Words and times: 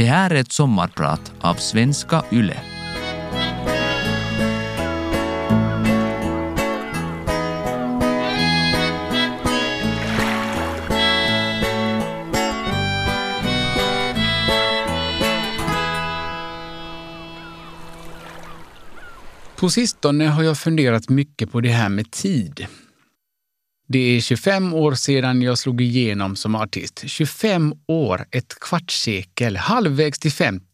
Det 0.00 0.06
här 0.06 0.30
är 0.30 0.34
ett 0.34 0.52
sommarprat 0.52 1.32
av 1.40 1.54
Svenska 1.54 2.24
Yle. 2.32 2.56
På 19.56 19.70
sistone 19.70 20.26
har 20.26 20.42
jag 20.42 20.58
funderat 20.58 21.08
mycket 21.08 21.52
på 21.52 21.60
det 21.60 21.68
här 21.68 21.88
med 21.88 22.10
tid. 22.10 22.66
Det 23.92 24.16
är 24.16 24.20
25 24.20 24.74
år 24.74 24.94
sedan 24.94 25.42
jag 25.42 25.58
slog 25.58 25.80
igenom 25.80 26.36
som 26.36 26.54
artist. 26.54 27.02
25 27.06 27.74
år, 27.86 28.24
ett 28.30 28.60
kvartssekel, 28.60 29.56
halvvägs 29.56 30.18
till 30.18 30.32
50. 30.32 30.64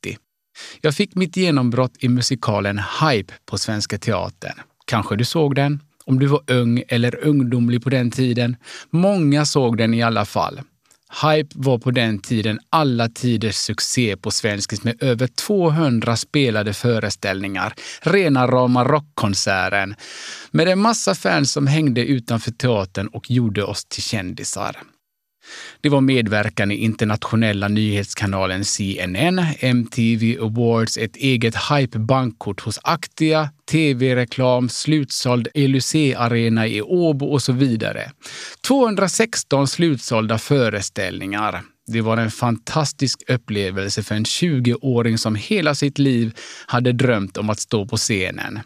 Jag 0.81 0.95
fick 0.95 1.15
mitt 1.15 1.37
genombrott 1.37 1.93
i 1.99 2.09
musikalen 2.09 2.81
Hype 3.01 3.35
på 3.47 3.59
Svenska 3.59 3.99
Teatern. 3.99 4.59
Kanske 4.87 5.17
du 5.17 5.25
såg 5.25 5.55
den? 5.55 5.81
Om 6.05 6.19
du 6.19 6.27
var 6.27 6.43
ung 6.47 6.83
eller 6.89 7.25
ungdomlig 7.25 7.83
på 7.83 7.91
den 7.91 8.11
tiden. 8.11 8.57
Många 8.91 9.45
såg 9.45 9.79
den 9.79 9.95
i 9.95 10.03
alla 10.03 10.25
fall. 10.25 10.61
Hype 11.23 11.49
var 11.55 11.79
på 11.79 11.91
den 11.91 12.19
tiden 12.19 12.61
alla 12.71 13.09
tiders 13.09 13.57
succé 13.57 14.17
på 14.17 14.31
Svenskis 14.31 14.85
med 14.85 15.03
över 15.03 15.27
200 15.27 16.17
spelade 16.17 16.73
föreställningar. 16.73 17.75
Rena 18.01 18.47
rama 18.47 18.85
rockkonserten. 18.85 19.95
Med 20.51 20.69
en 20.69 20.81
massa 20.81 21.15
fans 21.15 21.53
som 21.53 21.67
hängde 21.67 22.01
utanför 22.05 22.51
teatern 22.51 23.07
och 23.07 23.31
gjorde 23.31 23.65
oss 23.65 23.85
till 23.85 24.03
kändisar. 24.03 24.77
Det 25.81 25.89
var 25.89 26.01
medverkan 26.01 26.71
i 26.71 26.75
internationella 26.75 27.69
nyhetskanalen 27.69 28.65
CNN, 28.65 29.47
MTV 29.61 30.39
Awards, 30.41 30.97
ett 30.99 31.17
eget 31.17 31.55
hype-bankkort 31.71 32.61
hos 32.61 32.79
Actia, 32.83 33.51
tv-reklam, 33.71 34.69
slutsåld 34.69 35.49
LUC-arena 35.55 36.67
i 36.67 36.83
Åbo 36.83 37.27
och 37.27 37.43
så 37.43 37.53
vidare. 37.53 38.11
216 38.67 39.67
slutsålda 39.67 40.39
föreställningar. 40.39 41.63
Det 41.87 42.01
var 42.01 42.17
en 42.17 42.31
fantastisk 42.31 43.23
upplevelse 43.29 44.03
för 44.03 44.15
en 44.15 44.25
20-åring 44.25 45.19
som 45.19 45.35
hela 45.35 45.75
sitt 45.75 45.99
liv 45.99 46.35
hade 46.67 46.93
drömt 46.93 47.37
om 47.37 47.51
att 47.51 47.61
stå 47.61 47.87
på 47.87 47.97
scenen. 47.97 48.61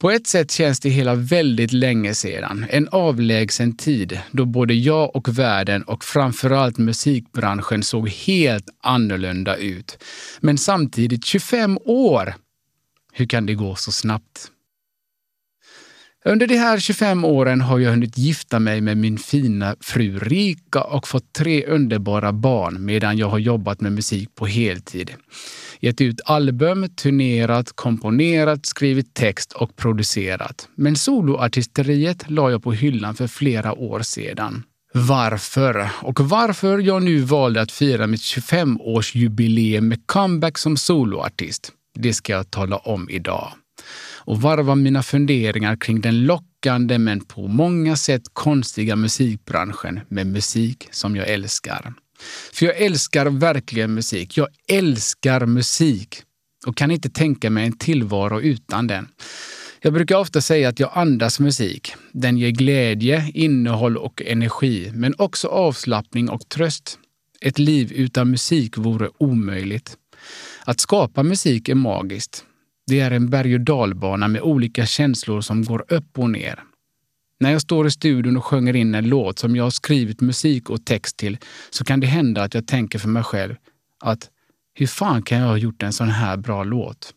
På 0.00 0.10
ett 0.10 0.26
sätt 0.26 0.50
känns 0.50 0.80
det 0.80 0.88
hela 0.88 1.14
väldigt 1.14 1.72
länge 1.72 2.14
sedan. 2.14 2.66
En 2.70 2.88
avlägsen 2.88 3.76
tid 3.76 4.18
då 4.30 4.44
både 4.44 4.74
jag 4.74 5.16
och 5.16 5.38
världen 5.38 5.82
och 5.82 6.04
framförallt 6.04 6.78
musikbranschen 6.78 7.82
såg 7.82 8.08
helt 8.08 8.66
annorlunda 8.82 9.56
ut. 9.56 10.04
Men 10.40 10.58
samtidigt 10.58 11.24
25 11.24 11.78
år! 11.84 12.34
Hur 13.12 13.26
kan 13.26 13.46
det 13.46 13.54
gå 13.54 13.74
så 13.74 13.92
snabbt? 13.92 14.50
Under 16.24 16.46
de 16.46 16.56
här 16.56 16.78
25 16.78 17.24
åren 17.24 17.60
har 17.60 17.78
jag 17.78 17.90
hunnit 17.90 18.18
gifta 18.18 18.58
mig 18.58 18.80
med 18.80 18.96
min 18.96 19.18
fina 19.18 19.76
fru 19.80 20.18
Rika 20.18 20.82
och 20.82 21.08
fått 21.08 21.32
tre 21.32 21.66
underbara 21.66 22.32
barn 22.32 22.84
medan 22.84 23.18
jag 23.18 23.28
har 23.28 23.38
jobbat 23.38 23.80
med 23.80 23.92
musik 23.92 24.34
på 24.34 24.46
heltid. 24.46 25.10
Gett 25.80 26.00
ut 26.00 26.20
album, 26.24 26.88
turnerat, 26.88 27.72
komponerat, 27.74 28.66
skrivit 28.66 29.14
text 29.14 29.52
och 29.52 29.76
producerat. 29.76 30.68
Men 30.74 30.96
soloartisteriet 30.96 32.30
la 32.30 32.50
jag 32.50 32.62
på 32.62 32.72
hyllan 32.72 33.14
för 33.14 33.26
flera 33.26 33.72
år 33.72 34.00
sedan. 34.00 34.62
Varför? 34.94 35.90
Och 36.02 36.20
varför 36.20 36.78
jag 36.78 37.02
nu 37.02 37.18
valde 37.18 37.60
att 37.60 37.72
fira 37.72 38.06
mitt 38.06 38.20
25-årsjubileum 38.20 39.80
med 39.80 40.06
comeback 40.06 40.58
som 40.58 40.76
soloartist, 40.76 41.72
det 41.94 42.12
ska 42.12 42.32
jag 42.32 42.50
tala 42.50 42.76
om 42.76 43.10
idag 43.10 43.52
och 44.24 44.40
varva 44.40 44.74
mina 44.74 45.02
funderingar 45.02 45.76
kring 45.76 46.00
den 46.00 46.24
lockande 46.24 46.98
men 46.98 47.20
på 47.20 47.48
många 47.48 47.96
sätt 47.96 48.22
konstiga 48.32 48.96
musikbranschen 48.96 50.00
med 50.08 50.26
musik 50.26 50.88
som 50.90 51.16
jag 51.16 51.28
älskar. 51.28 51.94
För 52.52 52.66
jag 52.66 52.76
älskar 52.76 53.26
verkligen 53.26 53.94
musik. 53.94 54.36
Jag 54.36 54.48
älskar 54.68 55.46
musik 55.46 56.22
och 56.66 56.76
kan 56.76 56.90
inte 56.90 57.10
tänka 57.10 57.50
mig 57.50 57.66
en 57.66 57.78
tillvaro 57.78 58.40
utan 58.40 58.86
den. 58.86 59.08
Jag 59.82 59.92
brukar 59.92 60.16
ofta 60.16 60.40
säga 60.40 60.68
att 60.68 60.80
jag 60.80 60.90
andas 60.94 61.40
musik. 61.40 61.94
Den 62.12 62.38
ger 62.38 62.50
glädje, 62.50 63.30
innehåll 63.34 63.96
och 63.96 64.22
energi, 64.22 64.90
men 64.94 65.14
också 65.18 65.48
avslappning 65.48 66.28
och 66.28 66.48
tröst. 66.48 66.98
Ett 67.40 67.58
liv 67.58 67.92
utan 67.92 68.30
musik 68.30 68.76
vore 68.76 69.08
omöjligt. 69.18 69.96
Att 70.64 70.80
skapa 70.80 71.22
musik 71.22 71.68
är 71.68 71.74
magiskt. 71.74 72.44
Det 72.90 73.00
är 73.00 73.10
en 73.10 73.30
berg 73.30 73.54
och 73.54 73.60
dalbana 73.60 74.28
med 74.28 74.42
olika 74.42 74.86
känslor 74.86 75.40
som 75.40 75.64
går 75.64 75.84
upp 75.88 76.18
och 76.18 76.30
ner. 76.30 76.62
När 77.40 77.52
jag 77.52 77.62
står 77.62 77.86
i 77.86 77.90
studion 77.90 78.36
och 78.36 78.44
sjunger 78.44 78.76
in 78.76 78.94
en 78.94 79.08
låt 79.08 79.38
som 79.38 79.56
jag 79.56 79.64
har 79.64 79.70
skrivit 79.70 80.20
musik 80.20 80.70
och 80.70 80.84
text 80.84 81.16
till 81.16 81.38
så 81.70 81.84
kan 81.84 82.00
det 82.00 82.06
hända 82.06 82.42
att 82.42 82.54
jag 82.54 82.66
tänker 82.66 82.98
för 82.98 83.08
mig 83.08 83.22
själv 83.22 83.54
att 84.00 84.30
hur 84.74 84.86
fan 84.86 85.22
kan 85.22 85.38
jag 85.38 85.46
ha 85.46 85.56
gjort 85.56 85.82
en 85.82 85.92
sån 85.92 86.08
här 86.08 86.36
bra 86.36 86.64
låt? 86.64 87.14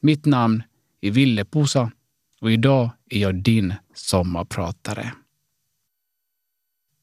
Mitt 0.00 0.26
namn 0.26 0.62
är 1.00 1.10
Ville 1.10 1.44
Posa 1.44 1.90
och 2.40 2.52
idag 2.52 2.90
är 3.10 3.20
jag 3.20 3.34
din 3.34 3.74
sommarpratare. 3.94 5.12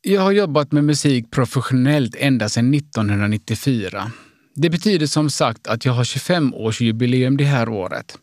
Jag 0.01 0.21
har 0.21 0.31
jobbat 0.31 0.71
med 0.71 0.83
musik 0.83 1.31
professionellt 1.31 2.15
ända 2.15 2.49
sedan 2.49 2.73
1994 2.73 4.11
det 4.55 4.69
betyder 4.69 5.07
som 5.07 5.29
sagt 5.29 5.67
att 5.67 5.85
jag 5.85 5.93
har 5.93 6.03
25-årsjubileum 6.03 7.37
det 7.37 7.43
här 7.43 7.69
året. 7.69 8.17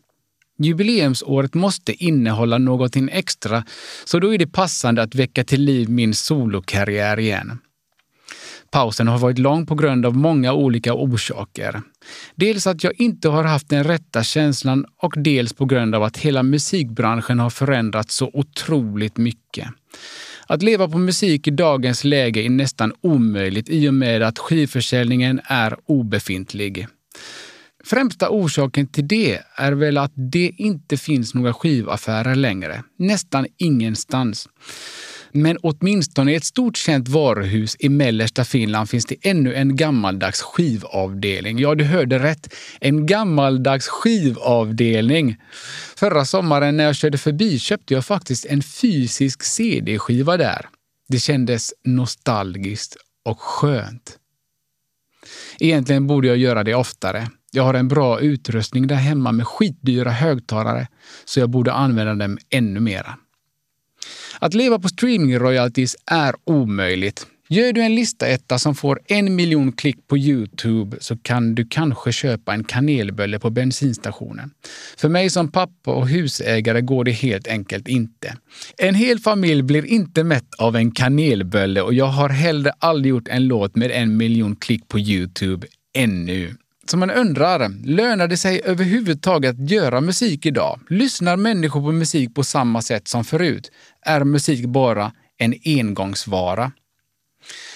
Jubileumsåret 0.61 1.53
måste 1.53 2.03
innehålla 2.03 2.57
någonting 2.57 3.09
extra, 3.11 3.63
så 4.05 4.19
då 4.19 4.33
är 4.33 4.37
det 4.37 4.47
passande 4.47 5.01
att 5.01 5.15
väcka 5.15 5.43
till 5.43 5.61
liv 5.61 5.89
min 5.89 6.13
solokarriär 6.13 7.19
igen. 7.19 7.59
Pausen 8.71 9.07
har 9.07 9.19
varit 9.19 9.37
lång 9.37 9.65
på 9.65 9.75
grund 9.75 10.05
av 10.05 10.17
många 10.17 10.53
olika 10.53 10.93
orsaker. 10.93 11.81
Dels 12.35 12.67
att 12.67 12.83
jag 12.83 12.93
inte 13.01 13.29
har 13.29 13.43
haft 13.43 13.69
den 13.69 13.83
rätta 13.83 14.23
känslan 14.23 14.85
och 14.97 15.13
dels 15.17 15.53
på 15.53 15.65
grund 15.65 15.95
av 15.95 16.03
att 16.03 16.17
hela 16.17 16.43
musikbranschen 16.43 17.39
har 17.39 17.49
förändrats 17.49 18.15
så 18.15 18.31
otroligt 18.33 19.17
mycket. 19.17 19.67
Att 20.51 20.63
leva 20.63 20.87
på 20.87 20.97
musik 20.97 21.47
i 21.47 21.51
dagens 21.51 22.03
läge 22.03 22.41
är 22.41 22.49
nästan 22.49 22.93
omöjligt 23.01 23.69
i 23.69 23.89
och 23.89 23.93
med 23.93 24.23
att 24.23 24.39
skivförsäljningen 24.39 25.41
är 25.43 25.75
obefintlig. 25.85 26.87
Främsta 27.83 28.29
orsaken 28.29 28.87
till 28.87 29.07
det 29.07 29.39
är 29.55 29.71
väl 29.71 29.97
att 29.97 30.11
det 30.15 30.51
inte 30.57 30.97
finns 30.97 31.33
några 31.33 31.53
skivaffärer 31.53 32.35
längre. 32.35 32.83
Nästan 32.97 33.47
ingenstans. 33.57 34.49
Men 35.31 35.57
åtminstone 35.57 36.31
i 36.31 36.35
ett 36.35 36.43
stort 36.43 36.77
känt 36.77 37.07
varuhus 37.07 37.75
i 37.79 37.89
mellersta 37.89 38.45
Finland 38.45 38.89
finns 38.89 39.05
det 39.05 39.15
ännu 39.21 39.53
en 39.53 39.75
gammaldags 39.75 40.41
skivavdelning. 40.41 41.59
Ja, 41.59 41.75
du 41.75 41.83
hörde 41.83 42.19
rätt. 42.19 42.53
En 42.79 43.05
gammaldags 43.05 43.87
skivavdelning. 43.87 45.37
Förra 45.95 46.25
sommaren 46.25 46.77
när 46.77 46.83
jag 46.83 46.95
körde 46.95 47.17
förbi 47.17 47.59
köpte 47.59 47.93
jag 47.93 48.05
faktiskt 48.05 48.45
en 48.45 48.63
fysisk 48.63 49.43
CD-skiva 49.43 50.37
där. 50.37 50.65
Det 51.07 51.19
kändes 51.19 51.73
nostalgiskt 51.83 52.97
och 53.25 53.39
skönt. 53.39 54.17
Egentligen 55.59 56.07
borde 56.07 56.27
jag 56.27 56.37
göra 56.37 56.63
det 56.63 56.75
oftare. 56.75 57.27
Jag 57.51 57.63
har 57.63 57.73
en 57.73 57.87
bra 57.87 58.19
utrustning 58.19 58.87
där 58.87 58.95
hemma 58.95 59.31
med 59.31 59.47
skitdyra 59.47 60.11
högtalare, 60.11 60.87
så 61.25 61.39
jag 61.39 61.49
borde 61.49 61.73
använda 61.73 62.13
dem 62.13 62.37
ännu 62.49 62.79
mera. 62.79 63.17
Att 64.39 64.53
leva 64.53 64.79
på 64.79 64.87
streaming-royalties 64.87 65.95
är 66.05 66.35
omöjligt. 66.43 67.25
Gör 67.51 67.73
du 67.73 67.81
en 67.81 67.95
lista-etta 67.95 68.59
som 68.59 68.75
får 68.75 68.99
en 69.07 69.35
miljon 69.35 69.71
klick 69.71 70.07
på 70.07 70.17
Youtube 70.17 70.97
så 70.99 71.17
kan 71.17 71.55
du 71.55 71.65
kanske 71.65 72.11
köpa 72.11 72.53
en 72.53 72.63
kanelbölle 72.63 73.39
på 73.39 73.49
bensinstationen. 73.49 74.51
För 74.97 75.09
mig 75.09 75.29
som 75.29 75.51
pappa 75.51 75.91
och 75.91 76.07
husägare 76.07 76.81
går 76.81 77.03
det 77.03 77.11
helt 77.11 77.47
enkelt 77.47 77.87
inte. 77.87 78.37
En 78.77 78.95
hel 78.95 79.19
familj 79.19 79.61
blir 79.61 79.85
inte 79.85 80.23
mätt 80.23 80.55
av 80.57 80.75
en 80.75 80.91
kanelbölle 80.91 81.81
och 81.81 81.93
jag 81.93 82.05
har 82.05 82.29
heller 82.29 82.73
aldrig 82.79 83.09
gjort 83.09 83.27
en 83.27 83.47
låt 83.47 83.75
med 83.75 83.91
en 83.91 84.17
miljon 84.17 84.55
klick 84.55 84.87
på 84.87 84.99
Youtube 84.99 85.67
ännu. 85.93 86.55
Så 86.91 86.97
man 86.97 87.11
undrar, 87.11 87.85
lönar 87.85 88.27
det 88.27 88.37
sig 88.37 88.61
överhuvudtaget 88.65 89.55
att 89.55 89.71
göra 89.71 90.01
musik 90.01 90.45
idag? 90.45 90.79
Lyssnar 90.89 91.37
människor 91.37 91.81
på 91.81 91.91
musik 91.91 92.35
på 92.35 92.43
samma 92.43 92.81
sätt 92.81 93.07
som 93.07 93.23
förut? 93.23 93.71
Är 94.05 94.23
musik 94.23 94.65
bara 94.65 95.11
en 95.37 95.55
engångsvara? 95.65 96.71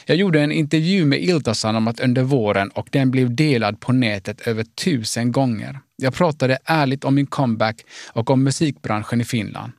Jag 0.05 0.17
gjorde 0.17 0.41
en 0.41 0.51
intervju 0.51 1.05
med 1.05 1.23
Ilta 1.23 1.53
Sanomat 1.53 1.99
under 1.99 2.23
våren 2.23 2.69
och 2.69 2.87
den 2.91 3.11
blev 3.11 3.35
delad 3.35 3.79
på 3.79 3.91
nätet 3.91 4.47
över 4.47 4.63
tusen 4.63 5.31
gånger. 5.31 5.79
Jag 5.95 6.13
pratade 6.13 6.57
ärligt 6.65 7.03
om 7.03 7.15
min 7.15 7.27
comeback 7.27 7.85
och 8.13 8.29
om 8.29 8.43
musikbranschen 8.43 9.21
i 9.21 9.23
Finland. 9.23 9.71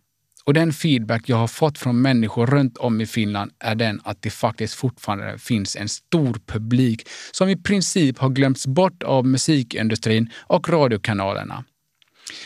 Och 0.44 0.54
den 0.54 0.72
feedback 0.72 1.28
jag 1.28 1.36
har 1.36 1.46
fått 1.46 1.78
från 1.78 2.02
människor 2.02 2.46
runt 2.46 2.76
om 2.76 3.00
i 3.00 3.06
Finland 3.06 3.50
är 3.58 3.74
den 3.74 4.00
att 4.04 4.22
det 4.22 4.30
faktiskt 4.30 4.74
fortfarande 4.74 5.38
finns 5.38 5.76
en 5.76 5.88
stor 5.88 6.40
publik 6.46 7.08
som 7.32 7.48
i 7.48 7.56
princip 7.56 8.18
har 8.18 8.28
glömts 8.28 8.66
bort 8.66 9.02
av 9.02 9.26
musikindustrin 9.26 10.30
och 10.36 10.68
radiokanalerna. 10.68 11.64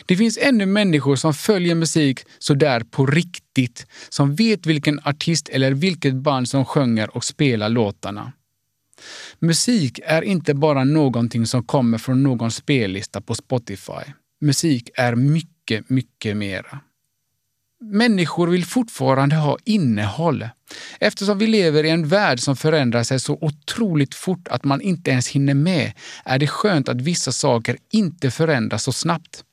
Det 0.05 0.17
finns 0.17 0.37
ännu 0.41 0.65
människor 0.65 1.15
som 1.15 1.33
följer 1.33 1.75
musik 1.75 2.19
sådär 2.39 2.83
på 2.91 3.05
riktigt, 3.05 3.87
som 4.09 4.35
vet 4.35 4.65
vilken 4.65 4.99
artist 5.03 5.49
eller 5.49 5.71
vilket 5.71 6.15
band 6.15 6.49
som 6.49 6.65
sjunger 6.65 7.15
och 7.15 7.23
spelar 7.23 7.69
låtarna. 7.69 8.31
Musik 9.39 9.99
är 10.05 10.21
inte 10.21 10.53
bara 10.53 10.83
någonting 10.83 11.45
som 11.45 11.63
kommer 11.63 11.97
från 11.97 12.23
någon 12.23 12.51
spellista 12.51 13.21
på 13.21 13.35
Spotify. 13.35 14.13
Musik 14.41 14.89
är 14.95 15.15
mycket, 15.15 15.89
mycket 15.89 16.37
mera. 16.37 16.79
Människor 17.81 18.47
vill 18.47 18.65
fortfarande 18.65 19.35
ha 19.35 19.57
innehåll. 19.65 20.49
Eftersom 20.99 21.37
vi 21.37 21.47
lever 21.47 21.83
i 21.83 21.89
en 21.89 22.07
värld 22.07 22.39
som 22.39 22.55
förändrar 22.55 23.03
sig 23.03 23.19
så 23.19 23.37
otroligt 23.41 24.15
fort 24.15 24.47
att 24.47 24.63
man 24.63 24.81
inte 24.81 25.11
ens 25.11 25.27
hinner 25.27 25.53
med 25.53 25.91
är 26.25 26.39
det 26.39 26.47
skönt 26.47 26.89
att 26.89 27.01
vissa 27.01 27.31
saker 27.31 27.77
inte 27.91 28.31
förändras 28.31 28.83
så 28.83 28.91
snabbt. 28.91 29.43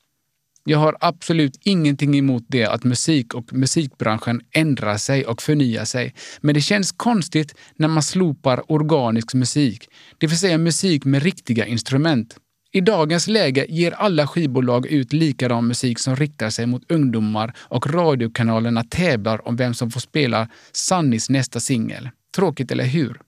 Jag 0.69 0.77
har 0.77 0.97
absolut 0.99 1.59
ingenting 1.63 2.17
emot 2.17 2.43
det 2.47 2.65
att 2.65 2.83
musik 2.83 3.33
och 3.33 3.53
musikbranschen 3.53 4.41
ändrar 4.51 4.97
sig 4.97 5.25
och 5.25 5.41
förnyar 5.41 5.85
sig. 5.85 6.13
Men 6.41 6.55
det 6.55 6.61
känns 6.61 6.91
konstigt 6.91 7.55
när 7.75 7.87
man 7.87 8.03
slopar 8.03 8.71
organisk 8.71 9.33
musik, 9.33 9.89
det 10.17 10.27
vill 10.27 10.37
säga 10.37 10.57
musik 10.57 11.05
med 11.05 11.23
riktiga 11.23 11.65
instrument. 11.65 12.35
I 12.71 12.81
dagens 12.81 13.27
läge 13.27 13.65
ger 13.69 13.91
alla 13.91 14.27
skivbolag 14.27 14.87
ut 14.87 15.13
likadan 15.13 15.67
musik 15.67 15.99
som 15.99 16.15
riktar 16.15 16.49
sig 16.49 16.65
mot 16.65 16.91
ungdomar 16.91 17.53
och 17.59 17.93
radiokanalerna 17.93 18.83
tävlar 18.83 19.47
om 19.47 19.55
vem 19.55 19.73
som 19.73 19.91
får 19.91 19.99
spela 19.99 20.47
Sannys 20.71 21.29
nästa 21.29 21.59
singel. 21.59 22.09
Tråkigt, 22.35 22.71
eller 22.71 22.85
hur? 22.85 23.21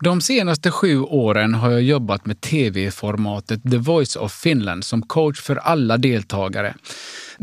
De 0.00 0.20
senaste 0.20 0.70
sju 0.70 1.00
åren 1.00 1.54
har 1.54 1.70
jag 1.70 1.82
jobbat 1.82 2.26
med 2.26 2.40
tv-formatet 2.40 3.62
The 3.70 3.76
Voice 3.76 4.16
of 4.16 4.32
Finland 4.32 4.84
som 4.84 5.02
coach 5.02 5.40
för 5.40 5.56
alla 5.56 5.96
deltagare. 5.96 6.74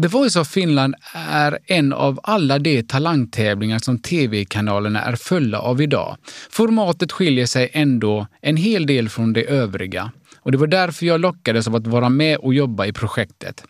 The 0.01 0.07
Voice 0.07 0.35
of 0.35 0.47
Finland 0.47 0.95
är 1.13 1.59
en 1.65 1.93
av 1.93 2.19
alla 2.23 2.59
de 2.59 2.83
talangtävlingar 2.83 3.79
som 3.79 3.99
tv-kanalerna 3.99 5.01
är 5.01 5.15
fulla 5.15 5.59
av 5.59 5.81
idag. 5.81 6.17
Formatet 6.49 7.11
skiljer 7.11 7.45
sig 7.45 7.69
ändå 7.73 8.27
en 8.41 8.57
hel 8.57 8.85
del 8.85 9.09
från 9.09 9.33
det 9.33 9.43
övriga 9.43 10.11
och 10.39 10.51
det 10.51 10.57
var 10.57 10.67
därför 10.67 11.05
jag 11.05 11.21
lockades 11.21 11.67
av 11.67 11.75
att 11.75 11.87
vara 11.87 12.09
med 12.09 12.37
och 12.37 12.53
jobba 12.53 12.85
i 12.85 12.93
projektet. 12.93 13.63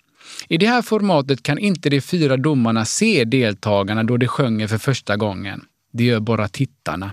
I 0.47 0.57
det 0.57 0.67
här 0.67 0.81
formatet 0.81 1.43
kan 1.43 1.57
inte 1.57 1.89
de 1.89 2.01
fyra 2.01 2.37
domarna 2.37 2.85
se 2.85 3.23
deltagarna 3.23 4.03
då 4.03 4.17
de 4.17 4.27
sjunger 4.27 4.67
för 4.67 4.77
första 4.77 5.15
gången. 5.15 5.61
Det 5.93 6.03
gör 6.03 6.19
bara 6.19 6.47
tittarna. 6.47 7.11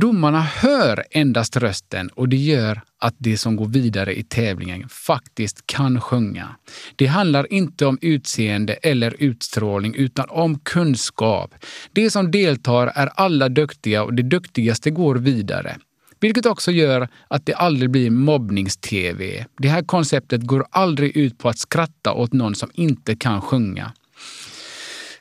Domarna 0.00 0.40
hör 0.40 1.04
endast 1.10 1.56
rösten 1.56 2.08
och 2.08 2.28
det 2.28 2.36
gör 2.36 2.80
att 2.98 3.14
de 3.18 3.36
som 3.36 3.56
går 3.56 3.68
vidare 3.68 4.18
i 4.18 4.22
tävlingen 4.22 4.88
faktiskt 4.88 5.66
kan 5.66 6.00
sjunga. 6.00 6.56
Det 6.96 7.06
handlar 7.06 7.52
inte 7.52 7.86
om 7.86 7.98
utseende 8.00 8.72
eller 8.72 9.14
utstrålning 9.18 9.94
utan 9.94 10.26
om 10.28 10.58
kunskap. 10.58 11.54
De 11.92 12.10
som 12.10 12.30
deltar 12.30 12.86
är 12.86 13.06
alla 13.06 13.48
duktiga 13.48 14.02
och 14.02 14.14
de 14.14 14.22
duktigaste 14.22 14.90
går 14.90 15.14
vidare. 15.14 15.76
Vilket 16.20 16.46
också 16.46 16.70
gör 16.70 17.08
att 17.28 17.46
det 17.46 17.54
aldrig 17.54 17.90
blir 17.90 18.10
mobbnings-tv. 18.10 19.46
Det 19.58 19.68
här 19.68 19.82
konceptet 19.82 20.42
går 20.42 20.66
aldrig 20.70 21.16
ut 21.16 21.38
på 21.38 21.48
att 21.48 21.58
skratta 21.58 22.12
åt 22.12 22.32
någon 22.32 22.54
som 22.54 22.70
inte 22.74 23.16
kan 23.16 23.40
sjunga. 23.40 23.92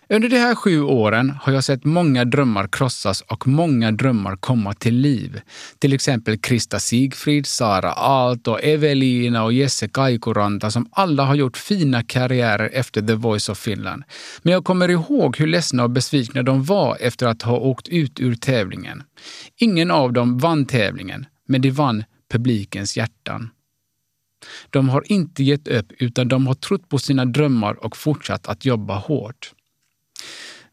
Under 0.09 0.29
de 0.29 0.37
här 0.37 0.55
sju 0.55 0.81
åren 0.81 1.33
har 1.41 1.53
jag 1.53 1.63
sett 1.63 1.83
många 1.83 2.25
drömmar 2.25 2.67
krossas 2.67 3.21
och 3.21 3.47
många 3.47 3.91
drömmar 3.91 4.35
komma 4.35 4.73
till 4.73 4.95
liv. 4.95 5.41
Till 5.79 5.93
exempel 5.93 6.37
Krista 6.37 6.79
Sigfrid, 6.79 7.45
Sara 7.45 7.91
Aalto, 7.91 8.57
Evelina 8.57 9.43
och 9.43 9.53
Jesse 9.53 9.87
Kaikuranta 9.87 10.71
som 10.71 10.89
alla 10.91 11.25
har 11.25 11.35
gjort 11.35 11.57
fina 11.57 12.03
karriärer 12.03 12.69
efter 12.73 13.01
The 13.01 13.13
Voice 13.13 13.49
of 13.49 13.57
Finland. 13.57 14.03
Men 14.41 14.53
jag 14.53 14.65
kommer 14.65 14.89
ihåg 14.89 15.37
hur 15.37 15.47
ledsna 15.47 15.83
och 15.83 15.89
besvikna 15.89 16.43
de 16.43 16.63
var 16.63 16.97
efter 16.99 17.27
att 17.27 17.41
ha 17.41 17.57
åkt 17.57 17.87
ut 17.87 18.19
ur 18.19 18.35
tävlingen. 18.35 19.03
Ingen 19.57 19.91
av 19.91 20.13
dem 20.13 20.37
vann 20.37 20.65
tävlingen, 20.65 21.25
men 21.47 21.61
de 21.61 21.71
vann 21.71 22.03
publikens 22.31 22.97
hjärtan. 22.97 23.49
De 24.69 24.89
har 24.89 25.11
inte 25.11 25.43
gett 25.43 25.67
upp 25.67 25.91
utan 25.99 26.27
de 26.27 26.47
har 26.47 26.53
trott 26.53 26.89
på 26.89 26.97
sina 26.99 27.25
drömmar 27.25 27.85
och 27.85 27.97
fortsatt 27.97 28.47
att 28.47 28.65
jobba 28.65 28.97
hårt. 28.97 29.54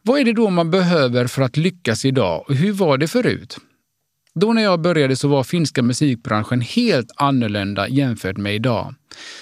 Vad 0.01 0.19
är 0.19 0.25
det 0.25 0.33
då 0.33 0.49
man 0.49 0.71
behöver 0.71 1.27
för 1.27 1.41
att 1.41 1.57
lyckas 1.57 2.05
idag 2.05 2.45
och 2.47 2.55
hur 2.55 2.71
var 2.71 2.97
det 2.97 3.07
förut? 3.07 3.57
Då 4.35 4.53
när 4.53 4.61
jag 4.63 4.81
började 4.81 5.15
så 5.15 5.27
var 5.27 5.43
finska 5.43 5.81
musikbranschen 5.81 6.61
helt 6.61 7.11
annorlunda 7.15 7.87
jämfört 7.87 8.37
med 8.37 8.55
idag. 8.55 8.95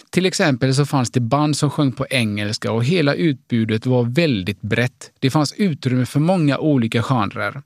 Till 0.09 0.25
exempel 0.25 0.75
så 0.75 0.85
fanns 0.85 1.11
det 1.11 1.19
band 1.19 1.57
som 1.57 1.69
sjöng 1.69 1.91
på 1.91 2.05
engelska 2.09 2.71
och 2.71 2.85
hela 2.85 3.13
utbudet 3.13 3.85
var 3.85 4.03
väldigt 4.03 4.61
brett. 4.61 5.11
Det 5.19 5.29
fanns 5.29 5.53
utrymme 5.53 6.05
för 6.05 6.19
många 6.19 6.57
olika 6.57 7.03
genrer. 7.03 7.61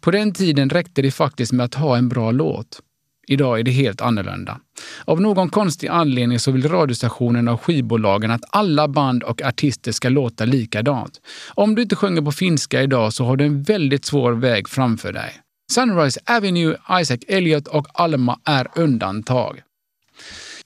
På 0.00 0.10
den 0.10 0.32
tiden 0.32 0.70
räckte 0.70 1.02
det 1.02 1.10
faktiskt 1.10 1.52
med 1.52 1.64
att 1.64 1.74
ha 1.74 1.96
en 1.96 2.08
bra 2.08 2.30
låt. 2.30 2.80
Idag 3.26 3.58
är 3.58 3.62
det 3.62 3.70
helt 3.70 4.00
annorlunda. 4.00 4.60
Av 5.04 5.20
någon 5.20 5.48
konstig 5.48 5.88
anledning 5.88 6.38
så 6.38 6.50
vill 6.50 6.68
radiostationerna 6.68 7.52
och 7.52 7.62
skivbolagen 7.62 8.30
att 8.30 8.44
alla 8.50 8.88
band 8.88 9.22
och 9.22 9.42
artister 9.42 9.92
ska 9.92 10.08
låta 10.08 10.44
likadant. 10.44 11.20
Om 11.54 11.74
du 11.74 11.82
inte 11.82 11.96
sjunger 11.96 12.22
på 12.22 12.32
finska 12.32 12.82
idag 12.82 13.12
så 13.12 13.24
har 13.24 13.36
du 13.36 13.44
en 13.44 13.62
väldigt 13.62 14.04
svår 14.04 14.32
väg 14.32 14.68
framför 14.68 15.12
dig. 15.12 15.32
Sunrise 15.72 16.20
Avenue, 16.26 16.76
Isaac 17.00 17.18
Elliot 17.28 17.66
och 17.66 17.86
Alma 17.92 18.40
är 18.44 18.68
undantag. 18.74 19.60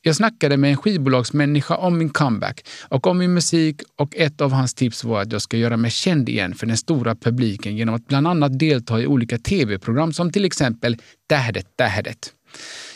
Jag 0.03 0.17
snackade 0.17 0.57
med 0.57 0.71
en 0.71 0.77
skivbolagsmänniska 0.77 1.77
om 1.77 1.99
min 1.99 2.11
comeback 2.11 2.67
och 2.89 3.07
om 3.07 3.19
min 3.19 3.35
musik 3.35 3.83
och 3.97 4.17
ett 4.17 4.41
av 4.41 4.53
hans 4.53 4.75
tips 4.75 5.05
var 5.05 5.23
att 5.23 5.33
jag 5.33 5.43
ska 5.43 5.57
göra 5.57 5.77
mig 5.77 5.91
känd 5.91 6.29
igen 6.29 6.55
för 6.55 6.67
den 6.67 6.77
stora 6.77 7.15
publiken 7.15 7.77
genom 7.77 7.95
att 7.95 8.07
bland 8.07 8.27
annat 8.27 8.59
delta 8.59 9.01
i 9.01 9.07
olika 9.07 9.39
tv-program 9.39 10.13
som 10.13 10.33
till 10.33 10.45
exempel 10.45 10.97
Tähdet 11.29 11.77
Tähdet. 11.77 12.33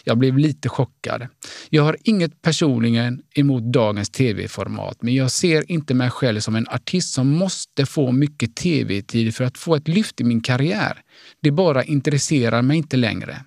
Jag 0.04 0.18
blev 0.18 0.38
lite 0.38 0.68
chockad. 0.68 1.26
Jag 1.70 1.82
har 1.82 1.96
inget 2.04 2.42
personligen 2.42 3.22
emot 3.34 3.62
dagens 3.62 4.10
tv-format, 4.10 4.96
men 5.00 5.14
jag 5.14 5.30
ser 5.30 5.70
inte 5.70 5.94
mig 5.94 6.10
själv 6.10 6.40
som 6.40 6.56
en 6.56 6.68
artist 6.68 7.14
som 7.14 7.30
måste 7.30 7.86
få 7.86 8.12
mycket 8.12 8.56
tv-tid 8.56 9.34
för 9.34 9.44
att 9.44 9.58
få 9.58 9.74
ett 9.74 9.88
lyft 9.88 10.20
i 10.20 10.24
min 10.24 10.40
karriär. 10.40 11.02
Det 11.40 11.50
bara 11.50 11.84
intresserar 11.84 12.62
mig 12.62 12.76
inte 12.76 12.96
längre. 12.96 13.44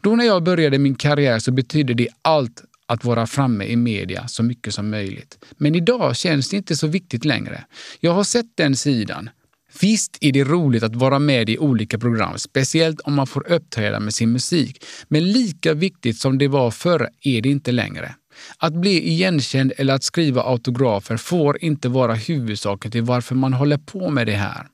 Då 0.00 0.16
när 0.16 0.24
jag 0.24 0.42
började 0.42 0.78
min 0.78 0.94
karriär 0.94 1.38
så 1.38 1.52
betydde 1.52 1.94
det 1.94 2.08
allt 2.22 2.64
att 2.86 3.04
vara 3.04 3.26
framme 3.26 3.64
i 3.64 3.76
media 3.76 4.28
så 4.28 4.42
mycket 4.42 4.74
som 4.74 4.90
möjligt. 4.90 5.44
Men 5.56 5.74
idag 5.74 6.16
känns 6.16 6.50
det 6.50 6.56
inte 6.56 6.76
så 6.76 6.86
viktigt 6.86 7.24
längre. 7.24 7.64
Jag 8.00 8.12
har 8.12 8.24
sett 8.24 8.56
den 8.56 8.76
sidan. 8.76 9.30
Visst 9.80 10.18
är 10.20 10.32
det 10.32 10.44
roligt 10.44 10.82
att 10.82 10.96
vara 10.96 11.18
med 11.18 11.50
i 11.50 11.58
olika 11.58 11.98
program, 11.98 12.38
speciellt 12.38 13.00
om 13.00 13.14
man 13.14 13.26
får 13.26 13.52
uppträda 13.52 14.00
med 14.00 14.14
sin 14.14 14.32
musik. 14.32 14.84
Men 15.08 15.32
lika 15.32 15.74
viktigt 15.74 16.18
som 16.18 16.38
det 16.38 16.48
var 16.48 16.70
förr 16.70 17.08
är 17.20 17.42
det 17.42 17.48
inte 17.48 17.72
längre. 17.72 18.14
Att 18.58 18.72
bli 18.72 19.08
igenkänd 19.08 19.72
eller 19.76 19.94
att 19.94 20.02
skriva 20.04 20.42
autografer 20.42 21.16
får 21.16 21.64
inte 21.64 21.88
vara 21.88 22.14
huvudsaken 22.14 22.90
till 22.90 23.02
varför 23.02 23.34
man 23.34 23.52
håller 23.52 23.78
på 23.78 24.10
med 24.10 24.26
det 24.26 24.36
här. 24.36 24.66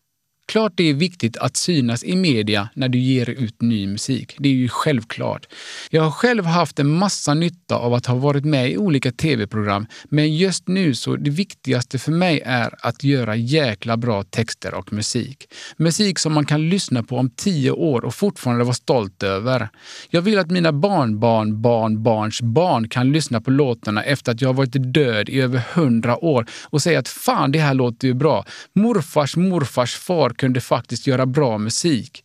Klart 0.47 0.73
det 0.77 0.91
är 0.91 0.95
viktigt 0.95 1.37
att 1.37 1.57
synas 1.57 2.05
i 2.05 2.17
media 2.17 2.69
när 2.75 2.89
du 2.89 2.99
ger 2.99 3.31
ut 3.31 3.63
ny 3.63 3.87
musik. 3.87 4.37
Det 4.39 4.49
är 4.49 4.53
ju 4.53 4.69
självklart. 4.69 5.47
Jag 5.91 6.03
har 6.03 6.11
själv 6.11 6.45
haft 6.45 6.79
en 6.79 6.91
massa 6.91 7.35
nytta 7.35 7.77
av 7.77 7.95
att 7.95 8.07
ha 8.07 8.15
varit 8.15 8.45
med 8.45 8.71
i 8.71 8.77
olika 8.77 9.13
tv-program, 9.13 9.87
men 10.05 10.37
just 10.37 10.69
nu 10.69 10.95
så 10.95 11.17
det 11.17 11.31
viktigaste 11.31 11.99
för 11.99 12.13
mig 12.13 12.43
är 12.45 12.75
att 12.79 13.05
göra 13.05 13.37
jäkla 13.37 13.97
bra 13.97 14.23
texter 14.23 14.75
och 14.75 14.93
musik. 14.93 15.49
Musik 15.77 16.19
som 16.19 16.33
man 16.33 16.47
kan 16.47 16.69
lyssna 16.69 17.03
på 17.03 17.17
om 17.17 17.31
tio 17.31 17.71
år 17.71 18.05
och 18.05 18.15
fortfarande 18.15 18.65
vara 18.65 18.75
stolt 18.75 19.23
över. 19.23 19.69
Jag 20.11 20.23
vill 20.23 20.39
att 20.39 20.51
mina 20.51 20.73
barnbarn, 20.73 21.63
barnbarns 21.63 22.43
barn 22.43 22.89
kan 22.89 23.13
lyssna 23.13 23.41
på 23.41 23.51
låtarna 23.51 24.03
efter 24.03 24.33
att 24.33 24.41
jag 24.41 24.49
har 24.49 24.55
varit 24.55 24.93
död 24.95 25.29
i 25.29 25.41
över 25.41 25.63
hundra 25.75 26.25
år 26.25 26.47
och 26.65 26.83
säga 26.83 26.99
att 26.99 27.09
fan, 27.09 27.53
det 27.53 27.59
här 27.59 27.75
låter 27.75 28.09
ju 28.09 28.15
bra. 28.15 28.45
Morfars 28.73 29.37
morfars 29.37 29.97
far 29.97 30.34
kunde 30.39 30.61
faktiskt 30.61 31.07
göra 31.07 31.27
bra 31.27 31.59
musik. 31.59 32.23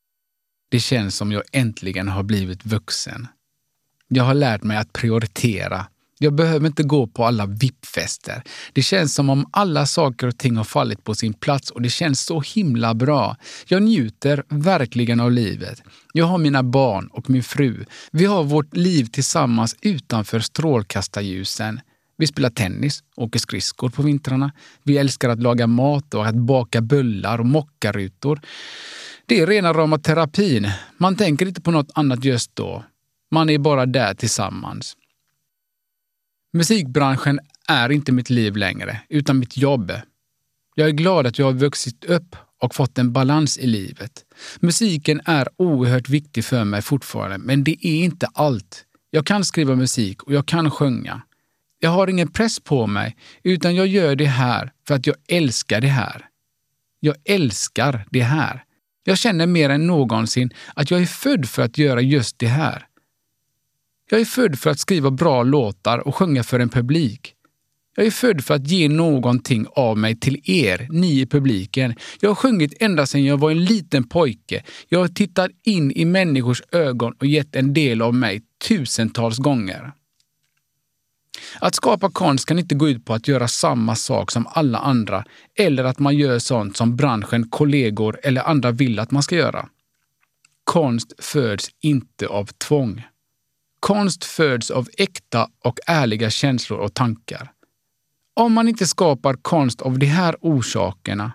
Det 0.71 0.79
känns 0.79 1.15
som 1.15 1.31
jag 1.31 1.43
äntligen 1.51 2.07
har 2.07 2.23
blivit 2.23 2.65
vuxen. 2.65 3.27
Jag 4.07 4.23
har 4.23 4.33
lärt 4.33 4.63
mig 4.63 4.77
att 4.77 4.93
prioritera. 4.93 5.85
Jag 6.21 6.33
behöver 6.33 6.67
inte 6.67 6.83
gå 6.83 7.07
på 7.07 7.25
alla 7.25 7.45
VIP-fester. 7.45 8.43
Det 8.73 8.81
känns 8.81 9.15
som 9.15 9.29
om 9.29 9.49
alla 9.51 9.85
saker 9.85 10.27
och 10.27 10.37
ting 10.37 10.57
har 10.57 10.63
fallit 10.63 11.03
på 11.03 11.15
sin 11.15 11.33
plats 11.33 11.71
och 11.71 11.81
det 11.81 11.89
känns 11.89 12.21
så 12.25 12.41
himla 12.41 12.93
bra. 12.93 13.35
Jag 13.67 13.83
njuter 13.83 14.43
verkligen 14.49 15.19
av 15.19 15.31
livet. 15.31 15.81
Jag 16.13 16.25
har 16.25 16.37
mina 16.37 16.63
barn 16.63 17.07
och 17.07 17.29
min 17.29 17.43
fru. 17.43 17.85
Vi 18.11 18.25
har 18.25 18.43
vårt 18.43 18.75
liv 18.75 19.05
tillsammans 19.05 19.75
utanför 19.81 20.39
strålkastarljusen. 20.39 21.81
Vi 22.19 22.27
spelar 22.27 22.49
tennis, 22.49 23.03
åker 23.15 23.39
skridskor 23.39 23.89
på 23.89 24.01
vintrarna. 24.01 24.51
Vi 24.83 24.97
älskar 24.97 25.29
att 25.29 25.41
laga 25.41 25.67
mat 25.67 26.13
och 26.13 26.27
att 26.27 26.35
baka 26.35 26.81
bullar 26.81 27.39
och 27.39 27.45
mockarutor. 27.45 28.39
Det 29.25 29.39
är 29.39 29.47
rena 29.47 29.73
rama 29.73 29.97
terapin. 29.97 30.71
Man 30.97 31.15
tänker 31.15 31.45
inte 31.45 31.61
på 31.61 31.71
något 31.71 31.91
annat 31.93 32.23
just 32.23 32.55
då. 32.55 32.83
Man 33.31 33.49
är 33.49 33.57
bara 33.57 33.85
där 33.85 34.13
tillsammans. 34.13 34.97
Musikbranschen 36.53 37.39
är 37.67 37.91
inte 37.91 38.11
mitt 38.11 38.29
liv 38.29 38.57
längre, 38.57 39.01
utan 39.09 39.39
mitt 39.39 39.57
jobb. 39.57 39.91
Jag 40.75 40.87
är 40.87 40.93
glad 40.93 41.27
att 41.27 41.39
jag 41.39 41.45
har 41.45 41.53
vuxit 41.53 42.05
upp 42.05 42.35
och 42.61 42.75
fått 42.75 42.97
en 42.97 43.13
balans 43.13 43.57
i 43.57 43.67
livet. 43.67 44.25
Musiken 44.59 45.21
är 45.25 45.47
oerhört 45.57 46.09
viktig 46.09 46.45
för 46.45 46.63
mig 46.63 46.81
fortfarande, 46.81 47.37
men 47.37 47.63
det 47.63 47.87
är 47.87 48.03
inte 48.03 48.27
allt. 48.33 48.85
Jag 49.09 49.25
kan 49.25 49.45
skriva 49.45 49.75
musik 49.75 50.23
och 50.23 50.33
jag 50.33 50.45
kan 50.45 50.71
sjunga. 50.71 51.21
Jag 51.79 51.89
har 51.89 52.07
ingen 52.07 52.31
press 52.31 52.59
på 52.59 52.87
mig, 52.87 53.15
utan 53.43 53.75
jag 53.75 53.87
gör 53.87 54.15
det 54.15 54.25
här 54.25 54.71
för 54.87 54.95
att 54.95 55.07
jag 55.07 55.15
älskar 55.27 55.81
det 55.81 55.87
här. 55.87 56.25
Jag 56.99 57.15
älskar 57.25 58.05
det 58.09 58.21
här. 58.21 58.63
Jag 59.03 59.17
känner 59.17 59.47
mer 59.47 59.69
än 59.69 59.87
någonsin 59.87 60.49
att 60.73 60.91
jag 60.91 61.01
är 61.01 61.05
född 61.05 61.49
för 61.49 61.61
att 61.61 61.77
göra 61.77 62.01
just 62.01 62.39
det 62.39 62.47
här. 62.47 62.85
Jag 64.09 64.21
är 64.21 64.25
född 64.25 64.59
för 64.59 64.69
att 64.69 64.79
skriva 64.79 65.11
bra 65.11 65.43
låtar 65.43 66.07
och 66.07 66.15
sjunga 66.15 66.43
för 66.43 66.59
en 66.59 66.69
publik. 66.69 67.35
Jag 67.95 68.05
är 68.05 68.11
född 68.11 68.43
för 68.43 68.53
att 68.53 68.67
ge 68.67 68.89
någonting 68.89 69.65
av 69.75 69.97
mig 69.97 70.19
till 70.19 70.41
er, 70.43 70.87
ni 70.91 71.21
i 71.21 71.25
publiken. 71.25 71.95
Jag 72.19 72.29
har 72.29 72.35
sjungit 72.35 72.73
ända 72.79 73.05
sedan 73.05 73.25
jag 73.25 73.37
var 73.37 73.51
en 73.51 73.63
liten 73.63 74.03
pojke. 74.03 74.63
Jag 74.89 74.99
har 74.99 75.07
tittat 75.07 75.51
in 75.63 75.91
i 75.91 76.05
människors 76.05 76.61
ögon 76.71 77.13
och 77.19 77.25
gett 77.25 77.55
en 77.55 77.73
del 77.73 78.01
av 78.01 78.13
mig 78.13 78.41
tusentals 78.67 79.37
gånger. 79.37 79.91
Att 81.59 81.75
skapa 81.75 82.09
konst 82.11 82.45
kan 82.45 82.59
inte 82.59 82.75
gå 82.75 82.89
ut 82.89 83.05
på 83.05 83.13
att 83.13 83.27
göra 83.27 83.47
samma 83.47 83.95
sak 83.95 84.31
som 84.31 84.47
alla 84.47 84.77
andra 84.77 85.25
eller 85.55 85.83
att 85.83 85.99
man 85.99 86.17
gör 86.17 86.39
sånt 86.39 86.77
som 86.77 86.95
branschen, 86.95 87.49
kollegor 87.49 88.19
eller 88.23 88.41
andra 88.41 88.71
vill 88.71 88.99
att 88.99 89.11
man 89.11 89.23
ska 89.23 89.35
göra. 89.35 89.69
Konst 90.63 91.13
föds 91.17 91.69
inte 91.81 92.27
av 92.27 92.45
tvång. 92.45 93.03
Konst 93.79 94.25
föds 94.25 94.71
av 94.71 94.87
äkta 94.97 95.49
och 95.63 95.79
ärliga 95.87 96.29
känslor 96.29 96.79
och 96.79 96.93
tankar. 96.93 97.51
Om 98.33 98.53
man 98.53 98.67
inte 98.67 98.87
skapar 98.87 99.33
konst 99.33 99.81
av 99.81 99.99
de 99.99 100.05
här 100.05 100.35
orsakerna, 100.41 101.31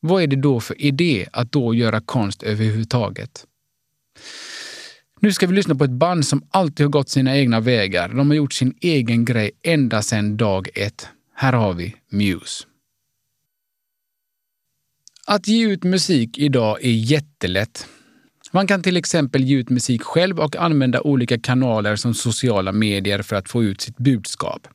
vad 0.00 0.22
är 0.22 0.26
det 0.26 0.36
då 0.36 0.60
för 0.60 0.82
idé 0.82 1.26
att 1.32 1.52
då 1.52 1.74
göra 1.74 2.00
konst 2.00 2.42
överhuvudtaget? 2.42 3.46
Nu 5.22 5.32
ska 5.32 5.46
vi 5.46 5.54
lyssna 5.54 5.74
på 5.74 5.84
ett 5.84 5.90
band 5.90 6.26
som 6.26 6.42
alltid 6.50 6.86
har 6.86 6.90
gått 6.90 7.08
sina 7.08 7.36
egna 7.36 7.60
vägar. 7.60 8.08
De 8.08 8.30
har 8.30 8.36
gjort 8.36 8.52
sin 8.52 8.74
egen 8.80 9.24
grej 9.24 9.50
ända 9.62 10.02
sedan 10.02 10.36
dag 10.36 10.68
ett. 10.74 11.08
Här 11.34 11.52
har 11.52 11.74
vi 11.74 11.96
Muse. 12.08 12.64
Att 15.26 15.48
ge 15.48 15.68
ut 15.68 15.84
musik 15.84 16.38
idag 16.38 16.84
är 16.84 16.90
jättelätt. 16.90 17.88
Man 18.52 18.66
kan 18.66 18.82
till 18.82 18.96
exempel 18.96 19.44
ge 19.44 19.56
ut 19.56 19.70
musik 19.70 20.02
själv 20.02 20.40
och 20.40 20.56
använda 20.56 21.00
olika 21.00 21.38
kanaler 21.38 21.96
som 21.96 22.14
sociala 22.14 22.72
medier 22.72 23.22
för 23.22 23.36
att 23.36 23.48
få 23.48 23.64
ut 23.64 23.80
sitt 23.80 23.96
budskap. 23.96 24.68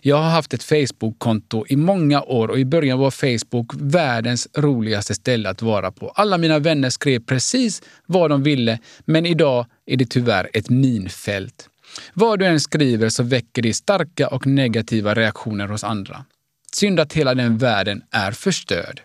Jag 0.00 0.16
har 0.16 0.30
haft 0.30 0.54
ett 0.54 0.62
Facebook-konto 0.62 1.64
i 1.68 1.76
många 1.76 2.22
år 2.22 2.48
och 2.48 2.58
i 2.58 2.64
början 2.64 2.98
var 2.98 3.10
Facebook 3.10 3.72
världens 3.74 4.48
roligaste 4.56 5.14
ställe 5.14 5.48
att 5.48 5.62
vara 5.62 5.92
på. 5.92 6.08
Alla 6.08 6.38
mina 6.38 6.58
vänner 6.58 6.90
skrev 6.90 7.20
precis 7.20 7.82
vad 8.06 8.30
de 8.30 8.42
ville, 8.42 8.78
men 9.04 9.26
idag 9.26 9.66
är 9.86 9.96
det 9.96 10.10
tyvärr 10.10 10.50
ett 10.52 10.70
minfält. 10.70 11.68
Vad 12.14 12.38
du 12.38 12.46
än 12.46 12.60
skriver 12.60 13.08
så 13.08 13.22
väcker 13.22 13.62
det 13.62 13.74
starka 13.74 14.28
och 14.28 14.46
negativa 14.46 15.14
reaktioner 15.14 15.68
hos 15.68 15.84
andra. 15.84 16.24
Synd 16.72 17.00
att 17.00 17.12
hela 17.12 17.34
den 17.34 17.58
världen 17.58 18.02
är 18.10 18.32
förstörd. 18.32 19.00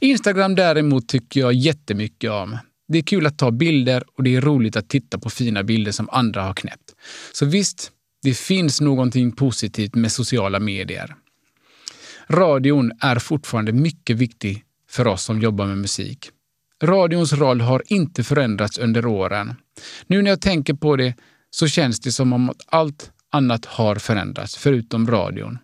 Instagram 0.00 0.54
däremot 0.54 1.08
tycker 1.08 1.40
jag 1.40 1.52
jättemycket 1.52 2.30
om. 2.30 2.58
Det 2.88 2.98
är 2.98 3.02
kul 3.02 3.26
att 3.26 3.38
ta 3.38 3.50
bilder 3.50 4.04
och 4.16 4.22
det 4.22 4.36
är 4.36 4.40
roligt 4.40 4.76
att 4.76 4.88
titta 4.88 5.18
på 5.18 5.30
fina 5.30 5.62
bilder 5.62 5.92
som 5.92 6.08
andra 6.10 6.42
har 6.42 6.54
knäppt. 6.54 6.94
Så 7.32 7.46
visst, 7.46 7.92
det 8.22 8.34
finns 8.34 8.80
någonting 8.80 9.32
positivt 9.32 9.94
med 9.94 10.12
sociala 10.12 10.60
medier. 10.60 11.14
Radion 12.28 12.92
är 13.00 13.18
fortfarande 13.18 13.72
mycket 13.72 14.16
viktig 14.16 14.64
för 14.90 15.06
oss 15.06 15.22
som 15.22 15.40
jobbar 15.40 15.66
med 15.66 15.78
musik. 15.78 16.30
Radions 16.82 17.32
roll 17.32 17.60
har 17.60 17.82
inte 17.86 18.24
förändrats 18.24 18.78
under 18.78 19.06
åren. 19.06 19.54
Nu 20.06 20.22
när 20.22 20.30
jag 20.30 20.40
tänker 20.40 20.74
på 20.74 20.96
det 20.96 21.14
så 21.50 21.66
känns 21.66 22.00
det 22.00 22.12
som 22.12 22.32
om 22.32 22.52
allt 22.66 23.10
annat 23.30 23.64
har 23.64 23.96
förändrats, 23.96 24.56
förutom 24.56 25.10
radion. 25.10 25.58